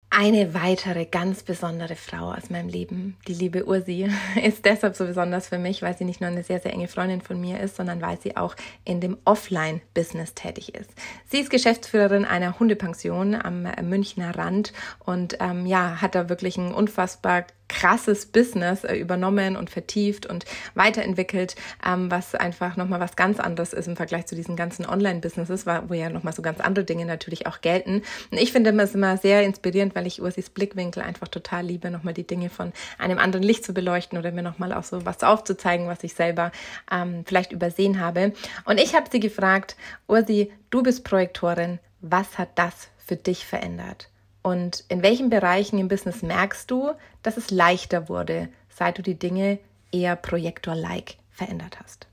Eine 0.09 0.55
weitere 0.55 1.05
ganz 1.05 1.43
besondere 1.43 1.97
Frau 1.97 2.33
aus 2.33 2.49
meinem 2.49 2.69
Leben, 2.69 3.17
die 3.27 3.35
liebe 3.35 3.67
Ursi, 3.67 4.09
ist 4.43 4.65
deshalb 4.65 4.95
so 4.95 5.05
besonders 5.05 5.49
für 5.49 5.59
mich, 5.59 5.83
weil 5.83 5.97
sie 5.97 6.05
nicht 6.05 6.21
nur 6.21 6.31
eine 6.31 6.45
sehr, 6.45 6.61
sehr 6.61 6.73
enge 6.73 6.89
Freundin 6.89 7.21
von 7.21 7.41
mir 7.41 7.61
ist, 7.61 7.77
sondern 7.77 8.01
weil 8.01 8.19
sie 8.21 8.37
auch 8.37 8.55
in 8.85 9.01
dem 9.01 9.19
Offline-Business 9.25 10.35
tätig 10.35 10.75
ist. 10.75 10.91
Sie 11.27 11.41
ist 11.41 11.51
Geschäftsführerin 11.51 12.25
einer 12.25 12.59
Hundepension 12.59 13.35
am 13.35 13.65
Münchner 13.83 14.37
Rand 14.37 14.73
und 15.05 15.39
ähm, 15.41 15.67
ja, 15.67 16.01
hat 16.01 16.15
da 16.15 16.29
wirklich 16.29 16.57
ein 16.57 16.73
unfassbar 16.73 17.45
krasses 17.69 18.27
Business 18.27 18.85
äh, 18.85 18.97
übernommen 18.97 19.57
und 19.57 19.71
vertieft 19.71 20.27
und 20.27 20.45
weiterentwickelt, 20.75 21.57
ähm, 21.87 22.11
was 22.11 22.35
einfach 22.35 22.77
nochmal 22.77 23.01
was 23.01 23.17
ganz 23.17 23.41
anderes 23.41 23.73
ist 23.73 23.89
im 23.89 23.97
Vergleich 23.97 24.27
zu 24.27 24.35
diesen 24.35 24.57
ganzen 24.57 24.87
Online-Businesses, 24.87 25.67
wo 25.67 25.95
ja 25.95 26.11
nochmal 26.11 26.33
so 26.33 26.43
ganz 26.43 26.61
andere 26.61 26.85
Dinge 26.85 27.07
natürlich 27.07 27.47
auch 27.47 27.61
gelten. 27.61 28.03
Und 28.31 28.39
ich 28.39 28.53
finde 28.53 28.71
es 28.71 28.95
immer 28.95 29.17
sehr 29.17 29.43
inspirierend, 29.43 29.95
weil 29.95 30.07
ich 30.07 30.23
Ursis 30.23 30.51
Blickwinkel 30.51 31.03
einfach 31.03 31.29
total 31.29 31.65
liebe, 31.67 31.91
nochmal 31.91 32.15
die 32.15 32.27
Dinge 32.27 32.51
von 32.51 32.73
einem 32.99 33.19
anderen 33.19 33.43
Licht 33.43 33.65
zu 33.65 33.75
beleuchten 33.75 34.19
oder 34.19 34.33
mir 34.33 34.43
nochmal 34.43 34.73
auch 34.73 34.85
so 34.85 35.05
was 35.05 35.23
aufzuzeigen, 35.23 35.89
was 35.89 36.05
ich 36.05 36.15
selber 36.15 36.53
ähm, 36.91 37.25
vielleicht 37.27 37.53
übersehen 37.53 38.01
habe. 38.01 38.33
Und 38.65 38.79
ich 38.79 38.95
habe 38.95 39.09
sie 39.11 39.21
gefragt, 39.21 39.77
Ursi, 40.07 40.53
du 40.71 40.83
bist 40.83 41.05
Projektorin, 41.05 41.79
was 42.01 42.39
hat 42.39 42.51
das 42.57 42.89
für 42.99 43.17
dich 43.17 43.47
verändert? 43.47 44.09
Und 44.47 44.85
in 44.89 45.03
welchen 45.03 45.29
Bereichen 45.29 45.77
im 45.77 45.89
Business 45.89 46.23
merkst 46.23 46.71
du, 46.71 46.93
dass 47.25 47.37
es 47.37 47.51
leichter 47.51 48.09
wurde, 48.09 48.49
seit 48.69 48.97
du 48.97 49.03
die 49.03 49.19
Dinge 49.19 49.59
eher 49.91 50.15
Projektor-like 50.15 51.17
verändert 51.31 51.81
hast? 51.83 52.07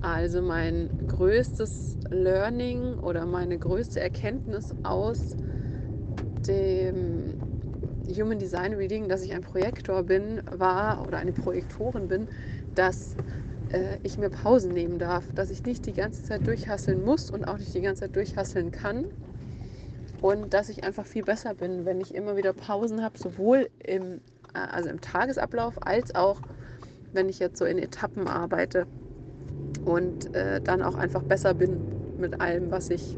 Also 0.00 0.42
mein 0.42 0.90
größtes 1.06 1.96
Learning 2.10 2.94
oder 2.94 3.24
meine 3.24 3.56
größte 3.56 4.00
Erkenntnis 4.00 4.74
aus 4.82 5.36
dem 6.48 7.40
Human 8.08 8.40
Design 8.40 8.74
Reading, 8.74 9.08
dass 9.08 9.22
ich 9.22 9.32
ein 9.32 9.42
Projektor 9.42 10.02
bin, 10.02 10.42
war 10.50 11.06
oder 11.06 11.18
eine 11.18 11.30
Projektorin 11.30 12.08
bin, 12.08 12.26
dass 12.74 13.14
äh, 13.70 13.98
ich 14.02 14.18
mir 14.18 14.28
Pausen 14.28 14.72
nehmen 14.72 14.98
darf, 14.98 15.32
dass 15.36 15.50
ich 15.50 15.62
nicht 15.62 15.86
die 15.86 15.92
ganze 15.92 16.24
Zeit 16.24 16.44
durchhasseln 16.48 17.04
muss 17.04 17.30
und 17.30 17.44
auch 17.46 17.58
nicht 17.58 17.72
die 17.74 17.80
ganze 17.80 18.06
Zeit 18.06 18.16
durchhasseln 18.16 18.72
kann, 18.72 19.04
und 20.20 20.52
dass 20.54 20.68
ich 20.68 20.84
einfach 20.84 21.06
viel 21.06 21.22
besser 21.24 21.54
bin, 21.54 21.84
wenn 21.84 22.00
ich 22.00 22.14
immer 22.14 22.36
wieder 22.36 22.52
Pausen 22.52 23.02
habe, 23.02 23.18
sowohl 23.18 23.70
im, 23.78 24.20
äh, 24.54 24.58
also 24.58 24.88
im 24.90 25.00
Tagesablauf 25.00 25.74
als 25.86 26.14
auch, 26.14 26.40
wenn 27.12 27.28
ich 27.28 27.38
jetzt 27.38 27.58
so 27.58 27.64
in 27.64 27.78
Etappen 27.78 28.28
arbeite 28.28 28.86
und 29.84 30.32
äh, 30.34 30.60
dann 30.62 30.82
auch 30.82 30.96
einfach 30.96 31.22
besser 31.22 31.54
bin 31.54 31.84
mit 32.16 32.40
allem, 32.40 32.70
was 32.70 32.90
ich, 32.90 33.16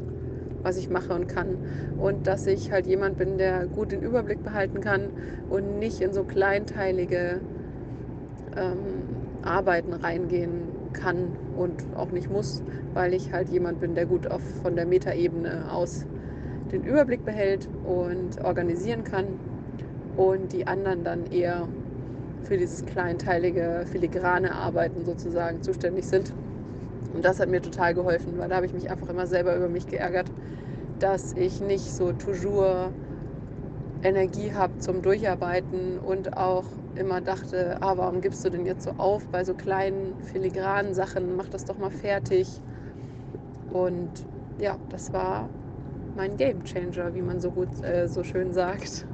was 0.63 0.77
ich 0.77 0.91
mache 0.91 1.15
und 1.15 1.27
kann. 1.27 1.59
Und 1.97 2.27
dass 2.27 2.47
ich 2.47 2.71
halt 2.71 2.87
jemand 2.87 3.17
bin, 3.17 3.39
der 3.39 3.67
gut 3.69 3.93
den 3.93 4.03
Überblick 4.03 4.43
behalten 4.43 4.81
kann 4.81 5.13
und 5.49 5.79
nicht 5.79 6.01
in 6.01 6.13
so 6.13 6.25
kleinteilige 6.25 7.43
ähm, 8.57 9.07
Arbeiten 9.43 9.93
reingehen 9.95 10.75
kann 10.93 11.37
und 11.55 11.85
auch 11.95 12.11
nicht 12.11 12.31
muss, 12.31 12.63
weil 12.93 13.15
ich 13.15 13.33
halt 13.33 13.49
jemand 13.49 13.81
bin, 13.81 13.95
der 13.95 14.07
gut 14.07 14.31
auf, 14.31 14.43
von 14.43 14.77
der 14.77 14.87
Metaebene 14.87 15.73
aus 15.73 16.07
den 16.73 16.85
Überblick 16.85 17.25
behält 17.25 17.69
und 17.85 18.43
organisieren 18.45 19.05
kann 19.05 19.27
und 20.17 20.53
die 20.53 20.67
anderen 20.67 21.05
dann 21.05 21.27
eher 21.31 21.69
für 22.45 22.57
dieses 22.57 22.85
kleinteilige, 22.85 23.85
filigrane 23.91 24.55
Arbeiten 24.55 25.05
sozusagen 25.05 25.63
zuständig 25.63 26.07
sind. 26.07 26.33
Und 27.15 27.25
das 27.25 27.41
hat 27.41 27.49
mir 27.49 27.61
total 27.61 27.95
geholfen, 27.95 28.39
weil 28.39 28.49
da 28.49 28.57
habe 28.57 28.67
ich 28.67 28.73
mich 28.73 28.91
einfach 28.91 29.09
immer 29.09 29.27
selber 29.27 29.57
über 29.57 29.69
mich 29.69 29.87
geärgert, 29.87 30.31
dass 30.99 31.33
ich 31.33 31.61
nicht 31.61 31.85
so 31.93 32.13
toujours 32.13 32.91
Energie 34.03 34.53
habe 34.53 34.79
zum 34.79 35.03
Durcharbeiten 35.03 35.99
und 35.99 36.37
auch 36.37 36.65
immer 36.95 37.21
dachte, 37.21 37.77
ah, 37.81 37.97
warum 37.97 38.21
gibst 38.21 38.45
du 38.45 38.51
denn 38.51 38.67
jetzt 38.67 38.85
so 38.85 38.93
auf 38.99 39.27
bei 39.29 39.45
so 39.45 39.55
kleinen 39.55 40.15
filigranen 40.33 40.95
Sachen, 40.95 41.37
mach 41.37 41.49
das 41.49 41.65
doch 41.65 41.79
mal 41.79 41.91
fertig. 41.91 42.49
Und 43.73 44.11
ja, 44.59 44.77
das 44.91 45.13
war 45.13 45.49
mein 46.21 46.37
Game 46.37 46.63
Changer, 46.65 47.15
wie 47.15 47.23
man 47.23 47.41
so 47.41 47.51
gut 47.51 47.83
äh, 47.83 48.07
so 48.07 48.25
schön 48.25 48.53
sagt. 48.53 49.07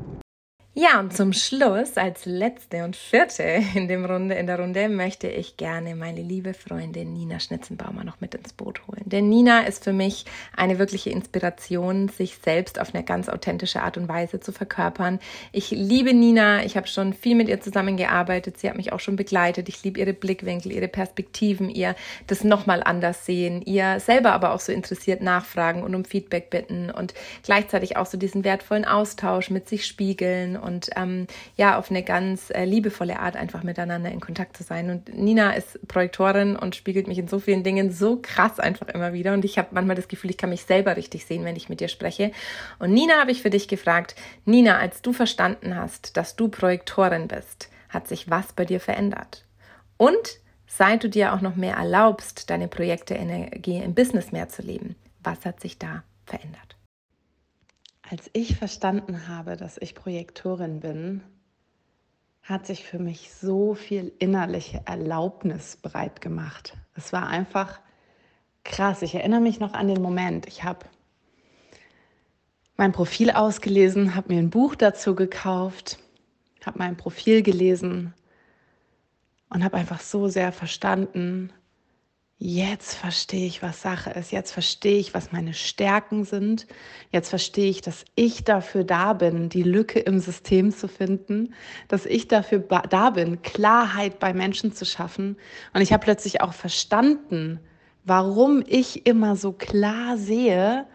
Ja, 0.79 1.01
und 1.01 1.17
zum 1.17 1.33
Schluss, 1.33 1.97
als 1.97 2.27
letzte 2.27 2.85
und 2.85 2.97
vierte 2.97 3.63
in, 3.75 3.89
dem 3.89 4.05
Runde, 4.05 4.35
in 4.35 4.47
der 4.47 4.61
Runde, 4.61 4.91
möchte 4.91 5.27
ich 5.27 5.57
gerne 5.57 5.97
meine 5.97 6.21
liebe 6.21 6.53
Freundin 6.53 7.15
Nina 7.15 7.41
Schnitzenbaumer 7.41 8.05
noch 8.05 8.21
mit 8.21 8.35
ins 8.35 8.53
Boot 8.53 8.87
holen. 8.87 9.01
Denn 9.07 9.31
Nina 9.31 9.61
ist 9.61 9.85
für 9.85 9.95
mich 9.95 10.27
eine 10.55 10.79
wirkliche 10.79 11.09
Inspiration, 11.09 12.11
sich 12.11 12.37
selbst 12.45 12.79
auf 12.79 12.95
eine 12.95 13.05
ganz 13.05 13.31
authentische 13.31 13.81
Art 13.81 13.97
und 13.97 14.07
Weise 14.07 14.39
zu 14.39 14.53
verkörpern. 14.53 15.19
Ich 15.51 15.71
liebe 15.71 16.13
Nina, 16.13 16.63
ich 16.63 16.77
habe 16.77 16.89
schon 16.89 17.15
viel 17.15 17.37
mit 17.37 17.49
ihr 17.49 17.63
zusammengearbeitet, 17.63 18.59
sie 18.59 18.69
hat 18.69 18.77
mich 18.77 18.93
auch 18.93 19.01
schon 19.01 19.17
begleitet. 19.17 19.71
Ich 19.71 19.83
liebe 19.83 19.99
ihre 19.99 20.13
Blickwinkel, 20.13 20.73
ihre 20.73 20.89
Perspektiven, 20.89 21.71
ihr 21.71 21.97
das 22.27 22.45
nochmal 22.45 22.83
anders 22.83 23.25
sehen, 23.25 23.63
ihr 23.63 23.99
selber 23.99 24.35
aber 24.35 24.53
auch 24.53 24.61
so 24.61 24.73
interessiert 24.73 25.23
nachfragen 25.23 25.83
und 25.83 25.95
um 25.95 26.05
Feedback 26.05 26.51
bitten 26.51 26.91
und 26.91 27.15
gleichzeitig 27.45 27.97
auch 27.97 28.05
so 28.05 28.19
diesen 28.19 28.45
wertvollen 28.45 28.85
Austausch 28.85 29.49
mit 29.49 29.71
sich 29.71 29.87
spiegeln 29.87 30.59
und 30.67 30.91
ähm, 30.97 31.27
ja, 31.57 31.79
auf 31.79 31.91
eine 31.91 32.03
ganz 32.03 32.51
äh, 32.51 32.65
liebevolle 32.65 33.19
Art 33.21 33.37
einfach 33.37 33.63
miteinander 33.63 34.11
in 34.11 34.21
Kontakt 34.21 34.57
zu 34.57 34.65
sein. 34.65 34.91
Und 34.91 35.17
Nina 35.17 35.53
ist 35.53 35.87
Projektorin 35.87 36.57
und 36.57 36.75
spiegelt 36.75 37.07
mich 37.07 37.19
in 37.19 37.29
so 37.29 37.39
vielen 37.39 37.63
Dingen 37.63 37.93
so 37.93 38.19
krass 38.21 38.59
einfach 38.59 38.89
immer 38.89 39.13
wieder. 39.13 39.33
Und 39.33 39.45
ich 39.45 39.59
habe 39.59 39.69
manchmal 39.71 39.97
das 39.97 40.09
Gefühl, 40.09 40.31
ich 40.31 40.39
kann 40.39 40.51
mich 40.51 40.63
selber 40.63 40.97
richtig 40.97 41.25
sehen, 41.25 41.45
wenn 41.45 41.57
ich 41.57 41.69
mit 41.69 41.81
dir 41.81 41.89
spreche. 41.89 42.33
Und 42.79 42.93
Nina 42.93 43.21
habe 43.21 43.31
ich 43.31 43.43
für 43.43 43.51
dich 43.51 43.69
gefragt, 43.69 44.17
Nina, 44.45 44.79
als 44.79 45.03
du 45.03 45.13
verstanden 45.13 45.77
hast, 45.77 46.17
dass 46.17 46.37
du 46.37 46.49
Projektorin 46.49 47.29
bist, 47.29 47.71
hat 47.89 48.09
sich 48.09 48.29
was 48.29 48.53
bei 48.53 48.65
dir 48.65 48.81
verändert? 48.81 49.45
Und 49.97 50.41
seit 50.67 51.05
du 51.05 51.09
dir 51.09 51.33
auch 51.33 51.41
noch 51.41 51.57
mehr 51.57 51.77
erlaubst, 51.77 52.51
deine 52.51 52.69
Projekte 52.69 53.15
Energie 53.15 53.79
im 53.79 53.95
Business 53.95 54.33
mehr 54.33 54.49
zu 54.49 54.63
leben, 54.63 54.97
was 55.23 55.45
hat 55.45 55.61
sich 55.61 55.79
da 55.79 56.03
verändert? 56.25 56.76
Als 58.09 58.31
ich 58.35 58.57
verstanden 58.57 59.27
habe, 59.27 59.57
dass 59.57 59.79
ich 59.79 59.97
Projektorin 59.97 60.79
bin, 60.79 61.23
hat 62.43 62.65
sich 62.65 62.85
für 62.85 63.01
mich 63.01 63.33
so 63.33 63.75
viel 63.75 64.13
innerliche 64.21 64.83
Erlaubnis 64.85 65.77
breit 65.77 66.21
gemacht. 66.21 66.77
Es 66.95 67.13
war 67.13 67.27
einfach 67.27 67.81
krass. 68.63 69.03
Ich 69.03 69.17
erinnere 69.17 69.41
mich 69.41 69.59
noch 69.59 69.73
an 69.73 69.89
den 69.89 70.01
Moment. 70.01 70.47
Ich 70.47 70.63
habe 70.63 70.87
mein 72.77 72.93
Profil 72.93 73.33
ausgelesen, 73.33 74.15
habe 74.15 74.33
mir 74.33 74.39
ein 74.39 74.51
Buch 74.51 74.77
dazu 74.77 75.17
gekauft, 75.17 75.99
habe 76.65 76.79
mein 76.79 76.97
Profil 76.97 77.43
gelesen 77.43 78.15
und 79.49 79.65
habe 79.65 79.77
einfach 79.77 80.01
so 80.01 80.29
sehr 80.29 80.53
verstanden, 80.53 81.53
jetzt 82.39 82.95
verstehe 82.95 83.47
ich, 83.47 83.63
was 83.63 83.81
Sache 83.81 84.11
ist, 84.11 84.31
jetzt 84.31 84.53
verstehe 84.53 84.99
ich, 84.99 85.15
was 85.15 85.33
meine 85.33 85.55
Stärken 85.55 86.25
sind, 86.25 86.67
jetzt 87.11 87.31
verstehe 87.31 87.71
ich, 87.71 87.81
dass 87.81 88.05
ich 88.15 88.45
dafür 88.45 88.85
da 88.85 89.15
bin, 89.15 89.49
die 89.49 89.63
Lücke 89.63 90.01
im 90.01 90.19
System 90.19 90.71
zu 90.71 90.87
finden, 90.87 91.55
dass 91.89 92.05
ich 92.05 92.29
dafür 92.29 92.59
da 92.61 93.11
bin, 93.11 93.41
Klarheit 93.41 94.19
bei 94.19 94.35
Menschen 94.35 94.73
zu 94.73 94.85
schaffen. 94.85 95.37
Und 95.73 95.81
ich 95.81 95.93
habe 95.93 96.05
plötzlich 96.05 96.43
auch 96.43 96.53
verstanden, 96.53 97.59
warum 98.05 98.63
ich 98.67 99.07
immer 99.07 99.35
so 99.37 99.53
klar 99.53 100.19
sehe, 100.19 100.87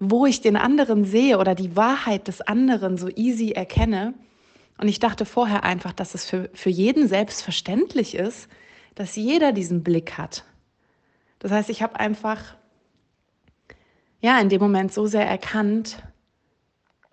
wo 0.00 0.26
ich 0.26 0.40
den 0.40 0.56
anderen 0.56 1.04
sehe 1.04 1.38
oder 1.38 1.54
die 1.54 1.76
Wahrheit 1.76 2.26
des 2.26 2.40
anderen 2.40 2.98
so 2.98 3.08
easy 3.08 3.52
erkenne. 3.52 4.12
Und 4.76 4.88
ich 4.88 4.98
dachte 4.98 5.24
vorher 5.24 5.62
einfach, 5.64 5.92
dass 5.92 6.14
es 6.14 6.26
für, 6.26 6.50
für 6.52 6.68
jeden 6.68 7.08
selbstverständlich 7.08 8.14
ist, 8.14 8.48
dass 8.96 9.14
jeder 9.14 9.52
diesen 9.52 9.84
Blick 9.84 10.18
hat. 10.18 10.44
Das 11.38 11.52
heißt, 11.52 11.70
ich 11.70 11.82
habe 11.82 12.00
einfach 12.00 12.56
ja 14.20 14.40
in 14.40 14.48
dem 14.48 14.60
Moment 14.60 14.92
so 14.92 15.06
sehr 15.06 15.26
erkannt, 15.26 16.02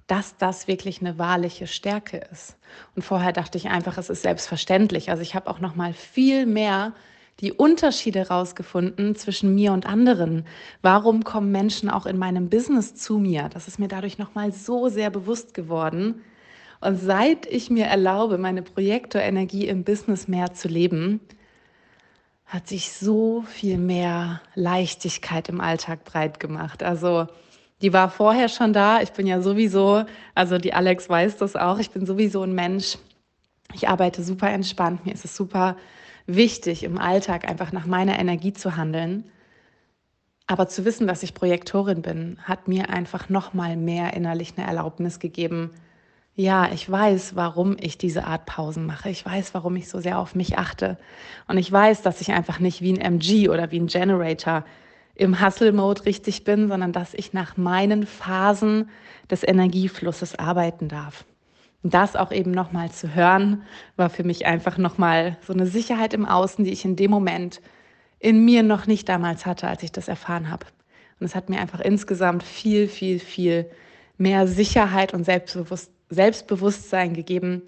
dass 0.08 0.36
das 0.38 0.68
wirklich 0.68 1.02
eine 1.02 1.18
wahrliche 1.18 1.68
Stärke 1.68 2.18
ist. 2.32 2.58
Und 2.96 3.04
vorher 3.04 3.32
dachte 3.32 3.58
ich 3.58 3.70
einfach, 3.70 3.98
es 3.98 4.10
ist 4.10 4.24
selbstverständlich. 4.24 5.12
Also 5.12 5.22
ich 5.22 5.36
habe 5.36 5.50
auch 5.50 5.60
noch 5.60 5.76
mal 5.76 5.94
viel 5.94 6.46
mehr 6.46 6.94
die 7.40 7.52
Unterschiede 7.52 8.20
herausgefunden 8.20 9.16
zwischen 9.16 9.54
mir 9.56 9.74
und 9.74 9.86
anderen. 9.86 10.46
Warum 10.82 11.24
kommen 11.24 11.52
Menschen 11.52 11.90
auch 11.90 12.06
in 12.06 12.18
meinem 12.18 12.50
Business 12.50 12.96
zu 12.96 13.18
mir? 13.18 13.50
Das 13.50 13.68
ist 13.68 13.80
mir 13.80 13.88
dadurch 13.88 14.18
noch 14.18 14.36
mal 14.36 14.52
so 14.52 14.88
sehr 14.88 15.10
bewusst 15.10 15.54
geworden. 15.54 16.22
Und 16.80 16.98
seit 16.98 17.46
ich 17.46 17.70
mir 17.70 17.86
erlaube, 17.86 18.38
meine 18.38 18.62
Projektorenergie 18.62 19.68
im 19.68 19.84
Business 19.84 20.28
mehr 20.28 20.54
zu 20.54 20.68
leben, 20.68 21.22
hat 22.54 22.68
sich 22.68 22.92
so 22.92 23.42
viel 23.48 23.80
mehr 23.80 24.40
Leichtigkeit 24.54 25.50
im 25.50 25.60
Alltag 25.60 26.04
breit 26.04 26.40
gemacht. 26.40 26.84
Also 26.84 27.26
die 27.82 27.94
war 27.94 28.12
vorher 28.12 28.48
schon 28.48 28.74
da. 28.74 29.02
Ich 29.02 29.12
bin 29.12 29.26
ja 29.26 29.42
sowieso, 29.42 30.06
also 30.36 30.60
die 30.60 30.76
Alex 30.76 31.10
weiß 31.10 31.38
das 31.38 31.56
auch, 31.56 31.80
ich 31.80 31.90
bin 31.90 32.06
sowieso 32.06 32.44
ein 32.44 32.54
Mensch. 32.54 33.00
Ich 33.74 33.90
arbeite 33.90 34.22
super 34.24 34.52
entspannt. 34.52 35.04
Mir 35.04 35.16
ist 35.16 35.26
es 35.26 35.36
super 35.36 35.78
wichtig, 36.28 36.84
im 36.84 37.00
Alltag 37.00 37.50
einfach 37.50 37.72
nach 37.72 37.88
meiner 37.88 38.20
Energie 38.20 38.54
zu 38.54 38.78
handeln. 38.78 39.24
Aber 40.46 40.68
zu 40.68 40.86
wissen, 40.86 41.08
dass 41.08 41.24
ich 41.24 41.34
Projektorin 41.34 42.04
bin, 42.04 42.38
hat 42.44 42.68
mir 42.68 42.90
einfach 42.92 43.30
noch 43.30 43.56
mal 43.56 43.76
mehr 43.78 44.14
innerlich 44.14 44.54
eine 44.56 44.68
Erlaubnis 44.68 45.18
gegeben. 45.18 45.72
Ja, 46.36 46.72
ich 46.74 46.90
weiß, 46.90 47.36
warum 47.36 47.78
ich 47.80 48.00
diese 48.00 48.26
Art 48.26 48.48
Pausen 48.48 48.88
mache. 48.88 49.10
Ich 49.10 49.24
weiß, 49.24 49.54
warum 49.54 49.76
ich 49.76 49.88
so 49.88 50.00
sehr 50.00 50.18
auf 50.18 50.34
mich 50.34 50.58
achte. 50.58 50.98
Und 51.48 51.60
ich 51.60 51.72
weiß, 51.72 52.02
dass 52.02 52.22
ich 52.22 52.32
einfach 52.32 52.60
nicht 52.60 52.82
wie 52.82 52.92
ein 52.92 53.00
MG 53.02 53.50
oder 53.50 53.70
wie 53.72 53.80
ein 53.80 53.86
Generator 53.86 54.66
im 55.14 55.40
Hustle-Mode 55.40 56.06
richtig 56.08 56.44
bin, 56.44 56.70
sondern 56.70 56.92
dass 56.92 57.14
ich 57.14 57.34
nach 57.34 57.56
meinen 57.56 58.08
Phasen 58.08 58.90
des 59.30 59.44
Energieflusses 59.44 60.40
arbeiten 60.40 60.88
darf. 60.88 61.24
Und 61.84 61.94
das 61.94 62.16
auch 62.16 62.32
eben 62.32 62.50
nochmal 62.50 62.90
zu 62.90 63.14
hören, 63.14 63.62
war 63.96 64.10
für 64.10 64.24
mich 64.24 64.48
einfach 64.48 64.80
nochmal 64.80 65.38
so 65.46 65.54
eine 65.54 65.68
Sicherheit 65.68 66.16
im 66.16 66.26
Außen, 66.26 66.66
die 66.66 66.72
ich 66.72 66.84
in 66.84 66.96
dem 66.96 67.12
Moment 67.12 67.62
in 68.18 68.44
mir 68.44 68.64
noch 68.64 68.88
nicht 68.88 69.08
damals 69.08 69.46
hatte, 69.46 69.68
als 69.68 69.84
ich 69.84 69.92
das 69.92 70.08
erfahren 70.08 70.50
habe. 70.50 70.66
Und 71.20 71.28
es 71.28 71.36
hat 71.36 71.50
mir 71.50 71.60
einfach 71.60 71.82
insgesamt 71.82 72.42
viel, 72.42 72.88
viel, 72.88 73.20
viel 73.20 73.70
mehr 74.18 74.48
Sicherheit 74.48 75.14
und 75.14 75.26
Selbstbewusst 75.26 75.92
Selbstbewusstsein 76.14 77.14
gegeben, 77.14 77.64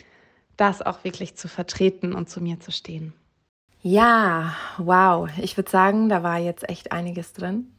das 0.58 0.82
auch 0.82 1.04
wirklich 1.04 1.36
zu 1.36 1.48
vertreten 1.48 2.14
und 2.14 2.30
zu 2.30 2.42
mir 2.42 2.60
zu 2.60 2.72
stehen. 2.72 3.14
Ja, 3.82 4.56
wow. 4.78 5.30
Ich 5.38 5.58
würde 5.58 5.70
sagen, 5.70 6.10
da 6.10 6.24
war 6.24 6.40
jetzt 6.40 6.68
echt 6.68 6.92
einiges 6.92 7.34
drin. 7.34 7.72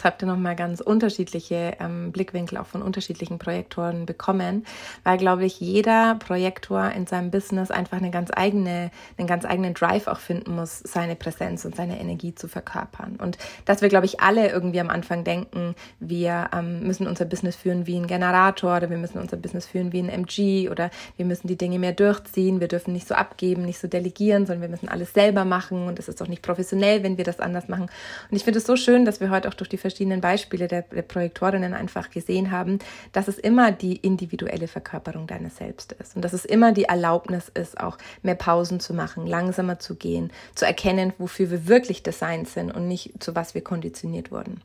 Jetzt 0.00 0.06
habt 0.06 0.22
ihr 0.22 0.28
nochmal 0.28 0.56
ganz 0.56 0.80
unterschiedliche 0.80 1.76
ähm, 1.78 2.10
Blickwinkel 2.10 2.56
auch 2.56 2.64
von 2.64 2.80
unterschiedlichen 2.80 3.38
Projektoren 3.38 4.06
bekommen, 4.06 4.64
weil, 5.04 5.18
glaube 5.18 5.44
ich, 5.44 5.60
jeder 5.60 6.14
Projektor 6.14 6.90
in 6.92 7.06
seinem 7.06 7.30
Business 7.30 7.70
einfach 7.70 7.98
eine 7.98 8.10
ganz 8.10 8.30
eigene, 8.34 8.90
einen 9.18 9.26
ganz 9.26 9.44
eigenen 9.44 9.74
Drive 9.74 10.06
auch 10.06 10.18
finden 10.18 10.56
muss, 10.56 10.78
seine 10.78 11.16
Präsenz 11.16 11.66
und 11.66 11.76
seine 11.76 12.00
Energie 12.00 12.34
zu 12.34 12.48
verkörpern. 12.48 13.16
Und 13.16 13.36
dass 13.66 13.82
wir, 13.82 13.90
glaube 13.90 14.06
ich, 14.06 14.20
alle 14.20 14.48
irgendwie 14.48 14.80
am 14.80 14.88
Anfang 14.88 15.22
denken, 15.22 15.74
wir 15.98 16.48
ähm, 16.54 16.80
müssen 16.80 17.06
unser 17.06 17.26
Business 17.26 17.56
führen 17.56 17.86
wie 17.86 17.98
ein 17.98 18.06
Generator 18.06 18.78
oder 18.78 18.88
wir 18.88 18.96
müssen 18.96 19.18
unser 19.18 19.36
Business 19.36 19.66
führen 19.66 19.92
wie 19.92 20.00
ein 20.00 20.08
MG 20.08 20.70
oder 20.70 20.88
wir 21.18 21.26
müssen 21.26 21.46
die 21.46 21.58
Dinge 21.58 21.78
mehr 21.78 21.92
durchziehen, 21.92 22.60
wir 22.60 22.68
dürfen 22.68 22.94
nicht 22.94 23.06
so 23.06 23.14
abgeben, 23.14 23.66
nicht 23.66 23.78
so 23.78 23.86
delegieren, 23.86 24.46
sondern 24.46 24.62
wir 24.62 24.70
müssen 24.70 24.88
alles 24.88 25.12
selber 25.12 25.44
machen 25.44 25.86
und 25.86 25.98
es 25.98 26.08
ist 26.08 26.22
doch 26.22 26.28
nicht 26.28 26.40
professionell, 26.40 27.02
wenn 27.02 27.18
wir 27.18 27.24
das 27.24 27.38
anders 27.38 27.68
machen. 27.68 27.90
Und 28.30 28.36
ich 28.38 28.44
finde 28.44 28.60
es 28.60 28.64
so 28.64 28.76
schön, 28.76 29.04
dass 29.04 29.20
wir 29.20 29.28
heute 29.28 29.46
auch 29.46 29.52
durch 29.52 29.68
die 29.68 29.76
verschiedenen 29.76 29.89
Beispiele 30.20 30.68
der, 30.68 30.82
der 30.82 31.02
Projektorinnen 31.02 31.74
einfach 31.74 32.10
gesehen 32.10 32.50
haben, 32.50 32.78
dass 33.12 33.28
es 33.28 33.38
immer 33.38 33.72
die 33.72 33.96
individuelle 33.96 34.68
Verkörperung 34.68 35.26
deines 35.26 35.56
Selbst 35.56 35.92
ist 35.92 36.16
und 36.16 36.22
dass 36.22 36.32
es 36.32 36.44
immer 36.44 36.72
die 36.72 36.84
Erlaubnis 36.84 37.48
ist, 37.48 37.80
auch 37.80 37.98
mehr 38.22 38.34
Pausen 38.34 38.80
zu 38.80 38.94
machen, 38.94 39.26
langsamer 39.26 39.78
zu 39.78 39.96
gehen, 39.96 40.32
zu 40.54 40.66
erkennen, 40.66 41.12
wofür 41.18 41.50
wir 41.50 41.66
wirklich 41.66 42.02
designt 42.02 42.48
sind 42.48 42.70
und 42.70 42.88
nicht 42.88 43.22
zu 43.22 43.34
was 43.34 43.54
wir 43.54 43.62
konditioniert 43.62 44.30
wurden. 44.30 44.62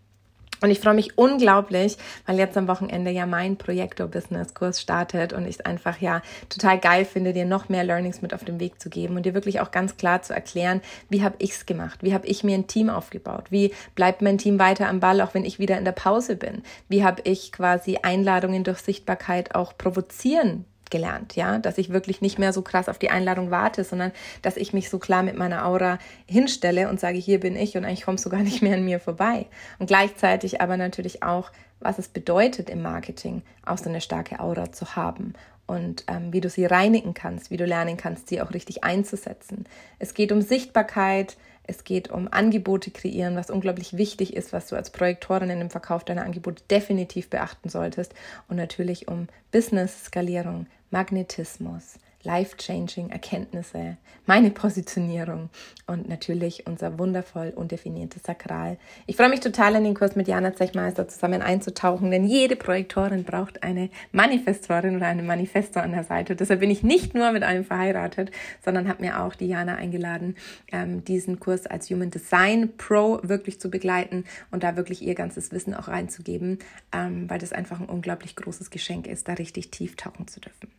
Und 0.66 0.72
ich 0.72 0.80
freue 0.80 0.96
mich 0.96 1.16
unglaublich, 1.16 1.96
weil 2.26 2.40
jetzt 2.40 2.58
am 2.58 2.68
Wochenende 2.68 3.12
ja 3.12 3.28
mein 3.28 3.56
Projektor-Business-Kurs 3.56 4.82
startet 4.82 5.32
und 5.32 5.46
ich 5.46 5.60
es 5.60 5.62
einfach 5.62 6.02
ja 6.02 6.24
total 6.50 6.80
geil 6.80 7.06
finde, 7.06 7.34
dir 7.34 7.46
noch 7.46 7.70
mehr 7.70 7.84
Learnings 7.84 8.24
mit 8.24 8.34
auf 8.34 8.44
den 8.44 8.60
Weg 8.60 8.82
zu 8.82 8.90
geben 8.90 9.16
und 9.16 9.28
dir 9.28 9.36
wirklich 9.36 9.60
auch 9.60 9.70
ganz 9.70 9.96
klar 9.98 10.24
zu 10.24 10.34
erklären, 10.34 10.82
wie 11.08 11.22
habe 11.22 11.36
ich 11.38 11.52
es 11.52 11.68
gemacht, 11.68 12.00
wie 12.02 12.16
habe 12.16 12.26
ich 12.26 12.44
mir 12.44 12.56
ein 12.56 12.66
Team 12.66 12.90
aufgebaut, 12.90 13.52
wie 13.52 13.76
bleibt 13.94 14.24
mein 14.24 14.40
Team 14.40 14.58
weiter 14.58 14.90
am 14.90 15.02
Ball, 15.02 15.22
auch 15.22 15.36
wenn 15.36 15.46
ich 15.46 15.60
wieder 15.60 15.78
in 15.78 15.86
der 15.86 15.92
Pause 15.92 16.36
bin, 16.36 16.64
wie 16.90 17.04
habe 17.04 17.22
ich 17.26 17.52
quasi 17.52 18.00
Einladungen 18.02 18.64
durch 18.64 18.80
Sichtbarkeit 18.80 19.54
auch 19.54 19.78
provozieren 19.78 20.66
gelernt, 20.92 21.36
ja, 21.36 21.58
dass 21.60 21.78
ich 21.78 21.90
wirklich 21.90 22.22
nicht 22.22 22.40
mehr 22.40 22.54
so 22.54 22.62
krass 22.62 22.90
auf 22.90 22.98
die 22.98 23.10
Einladung 23.10 23.52
warte, 23.52 23.84
sondern 23.84 24.12
dass 24.42 24.58
ich 24.58 24.74
mich 24.74 24.90
so 24.90 25.00
klar 25.00 25.24
mit 25.24 25.36
meiner 25.36 25.66
Aura 25.66 26.00
hinstelle 26.26 26.90
und 26.90 27.00
sage, 27.00 27.18
hier 27.18 27.40
bin 27.40 27.56
ich 27.56 27.78
und 27.78 27.86
eigentlich 27.86 28.06
kommst 28.06 28.26
du 28.26 28.30
gar 28.30 28.44
nicht 28.44 28.62
mehr 28.62 28.76
an 28.76 28.86
mir 28.86 29.00
vorbei. 29.00 29.48
Und 29.80 29.88
gleichzeitig 29.88 30.62
aber 30.62 30.78
natürlich 30.78 31.24
auch, 31.24 31.52
was 31.80 32.00
es 32.00 32.08
bedeutet 32.08 32.70
im 32.70 32.82
Marketing, 32.82 33.42
auch 33.66 33.78
so 33.78 33.90
eine 33.90 34.02
starke 34.02 34.40
Aura 34.40 34.72
zu 34.72 34.96
haben 34.96 35.34
und 35.68 36.04
ähm, 36.08 36.32
wie 36.32 36.42
du 36.42 36.50
sie 36.50 36.66
reinigen 36.66 37.14
kannst, 37.14 37.52
wie 37.52 37.58
du 37.58 37.66
lernen 37.66 37.98
kannst, 37.98 38.30
sie 38.30 38.42
auch 38.42 38.54
richtig 38.54 38.84
einzusetzen. 38.84 39.66
Es 40.00 40.14
geht 40.14 40.32
um 40.32 40.42
Sichtbarkeit, 40.42 41.38
es 41.68 41.84
geht 41.84 42.10
um 42.10 42.28
Angebote 42.32 42.92
kreieren, 42.92 43.36
was 43.36 43.50
unglaublich 43.50 43.98
wichtig 43.98 44.36
ist, 44.36 44.54
was 44.54 44.68
du 44.68 44.76
als 44.76 44.90
Projektorin 44.90 45.50
in 45.50 45.60
dem 45.60 45.70
Verkauf 45.70 46.04
deiner 46.04 46.24
Angebote 46.24 46.64
definitiv 46.70 47.30
beachten 47.30 47.70
solltest. 47.70 48.14
Und 48.48 48.58
natürlich 48.58 49.08
um 49.08 49.28
Business-Skalierung, 49.52 50.68
Magnetismus, 50.92 52.00
life-changing 52.26 53.10
Erkenntnisse, 53.10 53.98
meine 54.26 54.50
Positionierung 54.50 55.50
und 55.88 56.10
natürlich 56.10 56.66
unser 56.66 56.98
wundervoll 56.98 57.54
undefiniertes 57.56 58.24
Sakral. 58.24 58.78
Ich 59.06 59.16
freue 59.16 59.30
mich 59.30 59.40
total, 59.40 59.76
in 59.76 59.84
den 59.84 59.94
Kurs 59.94 60.16
mit 60.16 60.28
Jana 60.28 60.56
Zechmeister 60.56 61.08
zusammen 61.08 61.42
einzutauchen, 61.42 62.10
denn 62.10 62.26
jede 62.26 62.56
Projektorin 62.56 63.24
braucht 63.24 63.64
eine 63.64 63.90
Manifestorin 64.12 64.96
oder 64.98 65.06
eine 65.06 65.22
Manifestor 65.22 65.84
an 65.84 65.92
der 65.92 66.04
Seite. 66.04 66.36
Deshalb 66.36 66.60
bin 66.60 66.72
ich 66.72 66.84
nicht 66.84 67.14
nur 67.14 67.32
mit 67.32 67.44
einem 67.44 67.64
verheiratet, 67.64 68.32
sondern 68.64 68.88
habe 68.90 69.04
mir 69.04 69.22
auch 69.22 69.36
die 69.36 69.48
Jana 69.48 69.76
eingeladen, 69.76 70.36
ähm, 70.72 71.06
diesen 71.06 71.40
Kurs 71.40 71.68
als 71.68 71.90
Human 71.90 72.10
Design 72.10 72.74
Pro 72.78 73.20
wirklich 73.22 73.60
zu 73.60 73.70
begleiten 73.70 74.26
und 74.52 74.64
da 74.64 74.76
wirklich 74.76 75.04
ihr 75.04 75.14
ganzes 75.14 75.52
Wissen 75.52 75.76
auch 75.76 75.88
reinzugeben, 75.88 76.60
ähm, 76.92 77.30
weil 77.30 77.38
das 77.40 77.54
einfach 77.54 77.80
ein 77.80 77.90
unglaublich 77.90 78.36
großes 78.36 78.72
Geschenk 78.72 79.06
ist, 79.06 79.28
da 79.28 79.34
richtig 79.34 79.70
tief 79.70 79.96
tauchen 79.96 80.28
zu 80.28 80.40
dürfen. 80.40 80.70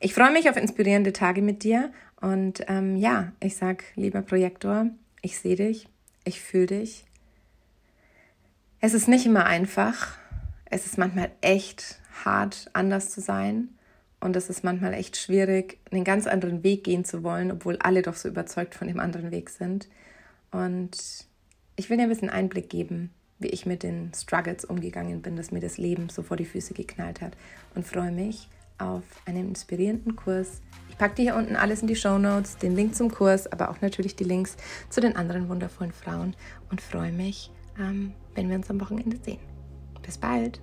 Ich 0.00 0.14
freue 0.14 0.32
mich 0.32 0.48
auf 0.48 0.56
inspirierende 0.56 0.89
Tage 1.12 1.42
mit 1.42 1.62
dir 1.62 1.92
und 2.20 2.64
ähm, 2.68 2.96
ja, 2.96 3.32
ich 3.40 3.56
sag, 3.56 3.84
lieber 3.96 4.22
Projektor, 4.22 4.86
ich 5.22 5.38
sehe 5.38 5.56
dich, 5.56 5.88
ich 6.24 6.40
fühle 6.40 6.66
dich. 6.66 7.04
Es 8.80 8.94
ist 8.94 9.08
nicht 9.08 9.26
immer 9.26 9.46
einfach. 9.46 10.16
Es 10.66 10.86
ist 10.86 10.98
manchmal 10.98 11.30
echt 11.40 11.98
hart, 12.24 12.70
anders 12.72 13.10
zu 13.10 13.20
sein. 13.20 13.68
Und 14.20 14.36
es 14.36 14.50
ist 14.50 14.64
manchmal 14.64 14.92
echt 14.92 15.16
schwierig, 15.16 15.78
einen 15.90 16.04
ganz 16.04 16.26
anderen 16.26 16.62
Weg 16.62 16.84
gehen 16.84 17.04
zu 17.06 17.22
wollen, 17.22 17.50
obwohl 17.50 17.78
alle 17.78 18.02
doch 18.02 18.14
so 18.14 18.28
überzeugt 18.28 18.74
von 18.74 18.86
dem 18.86 19.00
anderen 19.00 19.30
Weg 19.30 19.48
sind. 19.48 19.88
Und 20.50 21.26
ich 21.76 21.88
will 21.88 21.96
dir 21.96 22.02
ein 22.02 22.10
bisschen 22.10 22.28
Einblick 22.28 22.68
geben, 22.68 23.10
wie 23.38 23.48
ich 23.48 23.64
mit 23.64 23.82
den 23.82 24.12
Struggles 24.14 24.66
umgegangen 24.66 25.22
bin, 25.22 25.36
dass 25.36 25.52
mir 25.52 25.60
das 25.60 25.78
Leben 25.78 26.10
so 26.10 26.22
vor 26.22 26.36
die 26.36 26.44
Füße 26.44 26.74
geknallt 26.74 27.22
hat. 27.22 27.34
Und 27.74 27.86
freue 27.86 28.12
mich, 28.12 28.48
auf 28.80 29.02
einen 29.26 29.48
inspirierenden 29.48 30.16
Kurs. 30.16 30.62
Ich 30.88 30.98
packe 30.98 31.16
dir 31.16 31.22
hier 31.22 31.36
unten 31.36 31.56
alles 31.56 31.82
in 31.82 31.88
die 31.88 31.96
Show 31.96 32.18
Notes, 32.18 32.56
den 32.58 32.74
Link 32.76 32.94
zum 32.94 33.10
Kurs, 33.10 33.46
aber 33.46 33.70
auch 33.70 33.80
natürlich 33.80 34.16
die 34.16 34.24
Links 34.24 34.56
zu 34.88 35.00
den 35.00 35.16
anderen 35.16 35.48
wundervollen 35.48 35.92
Frauen 35.92 36.34
und 36.70 36.80
freue 36.80 37.12
mich, 37.12 37.50
ähm, 37.78 38.12
wenn 38.34 38.48
wir 38.48 38.56
uns 38.56 38.70
am 38.70 38.80
Wochenende 38.80 39.16
sehen. 39.16 39.40
Bis 40.02 40.18
bald! 40.18 40.60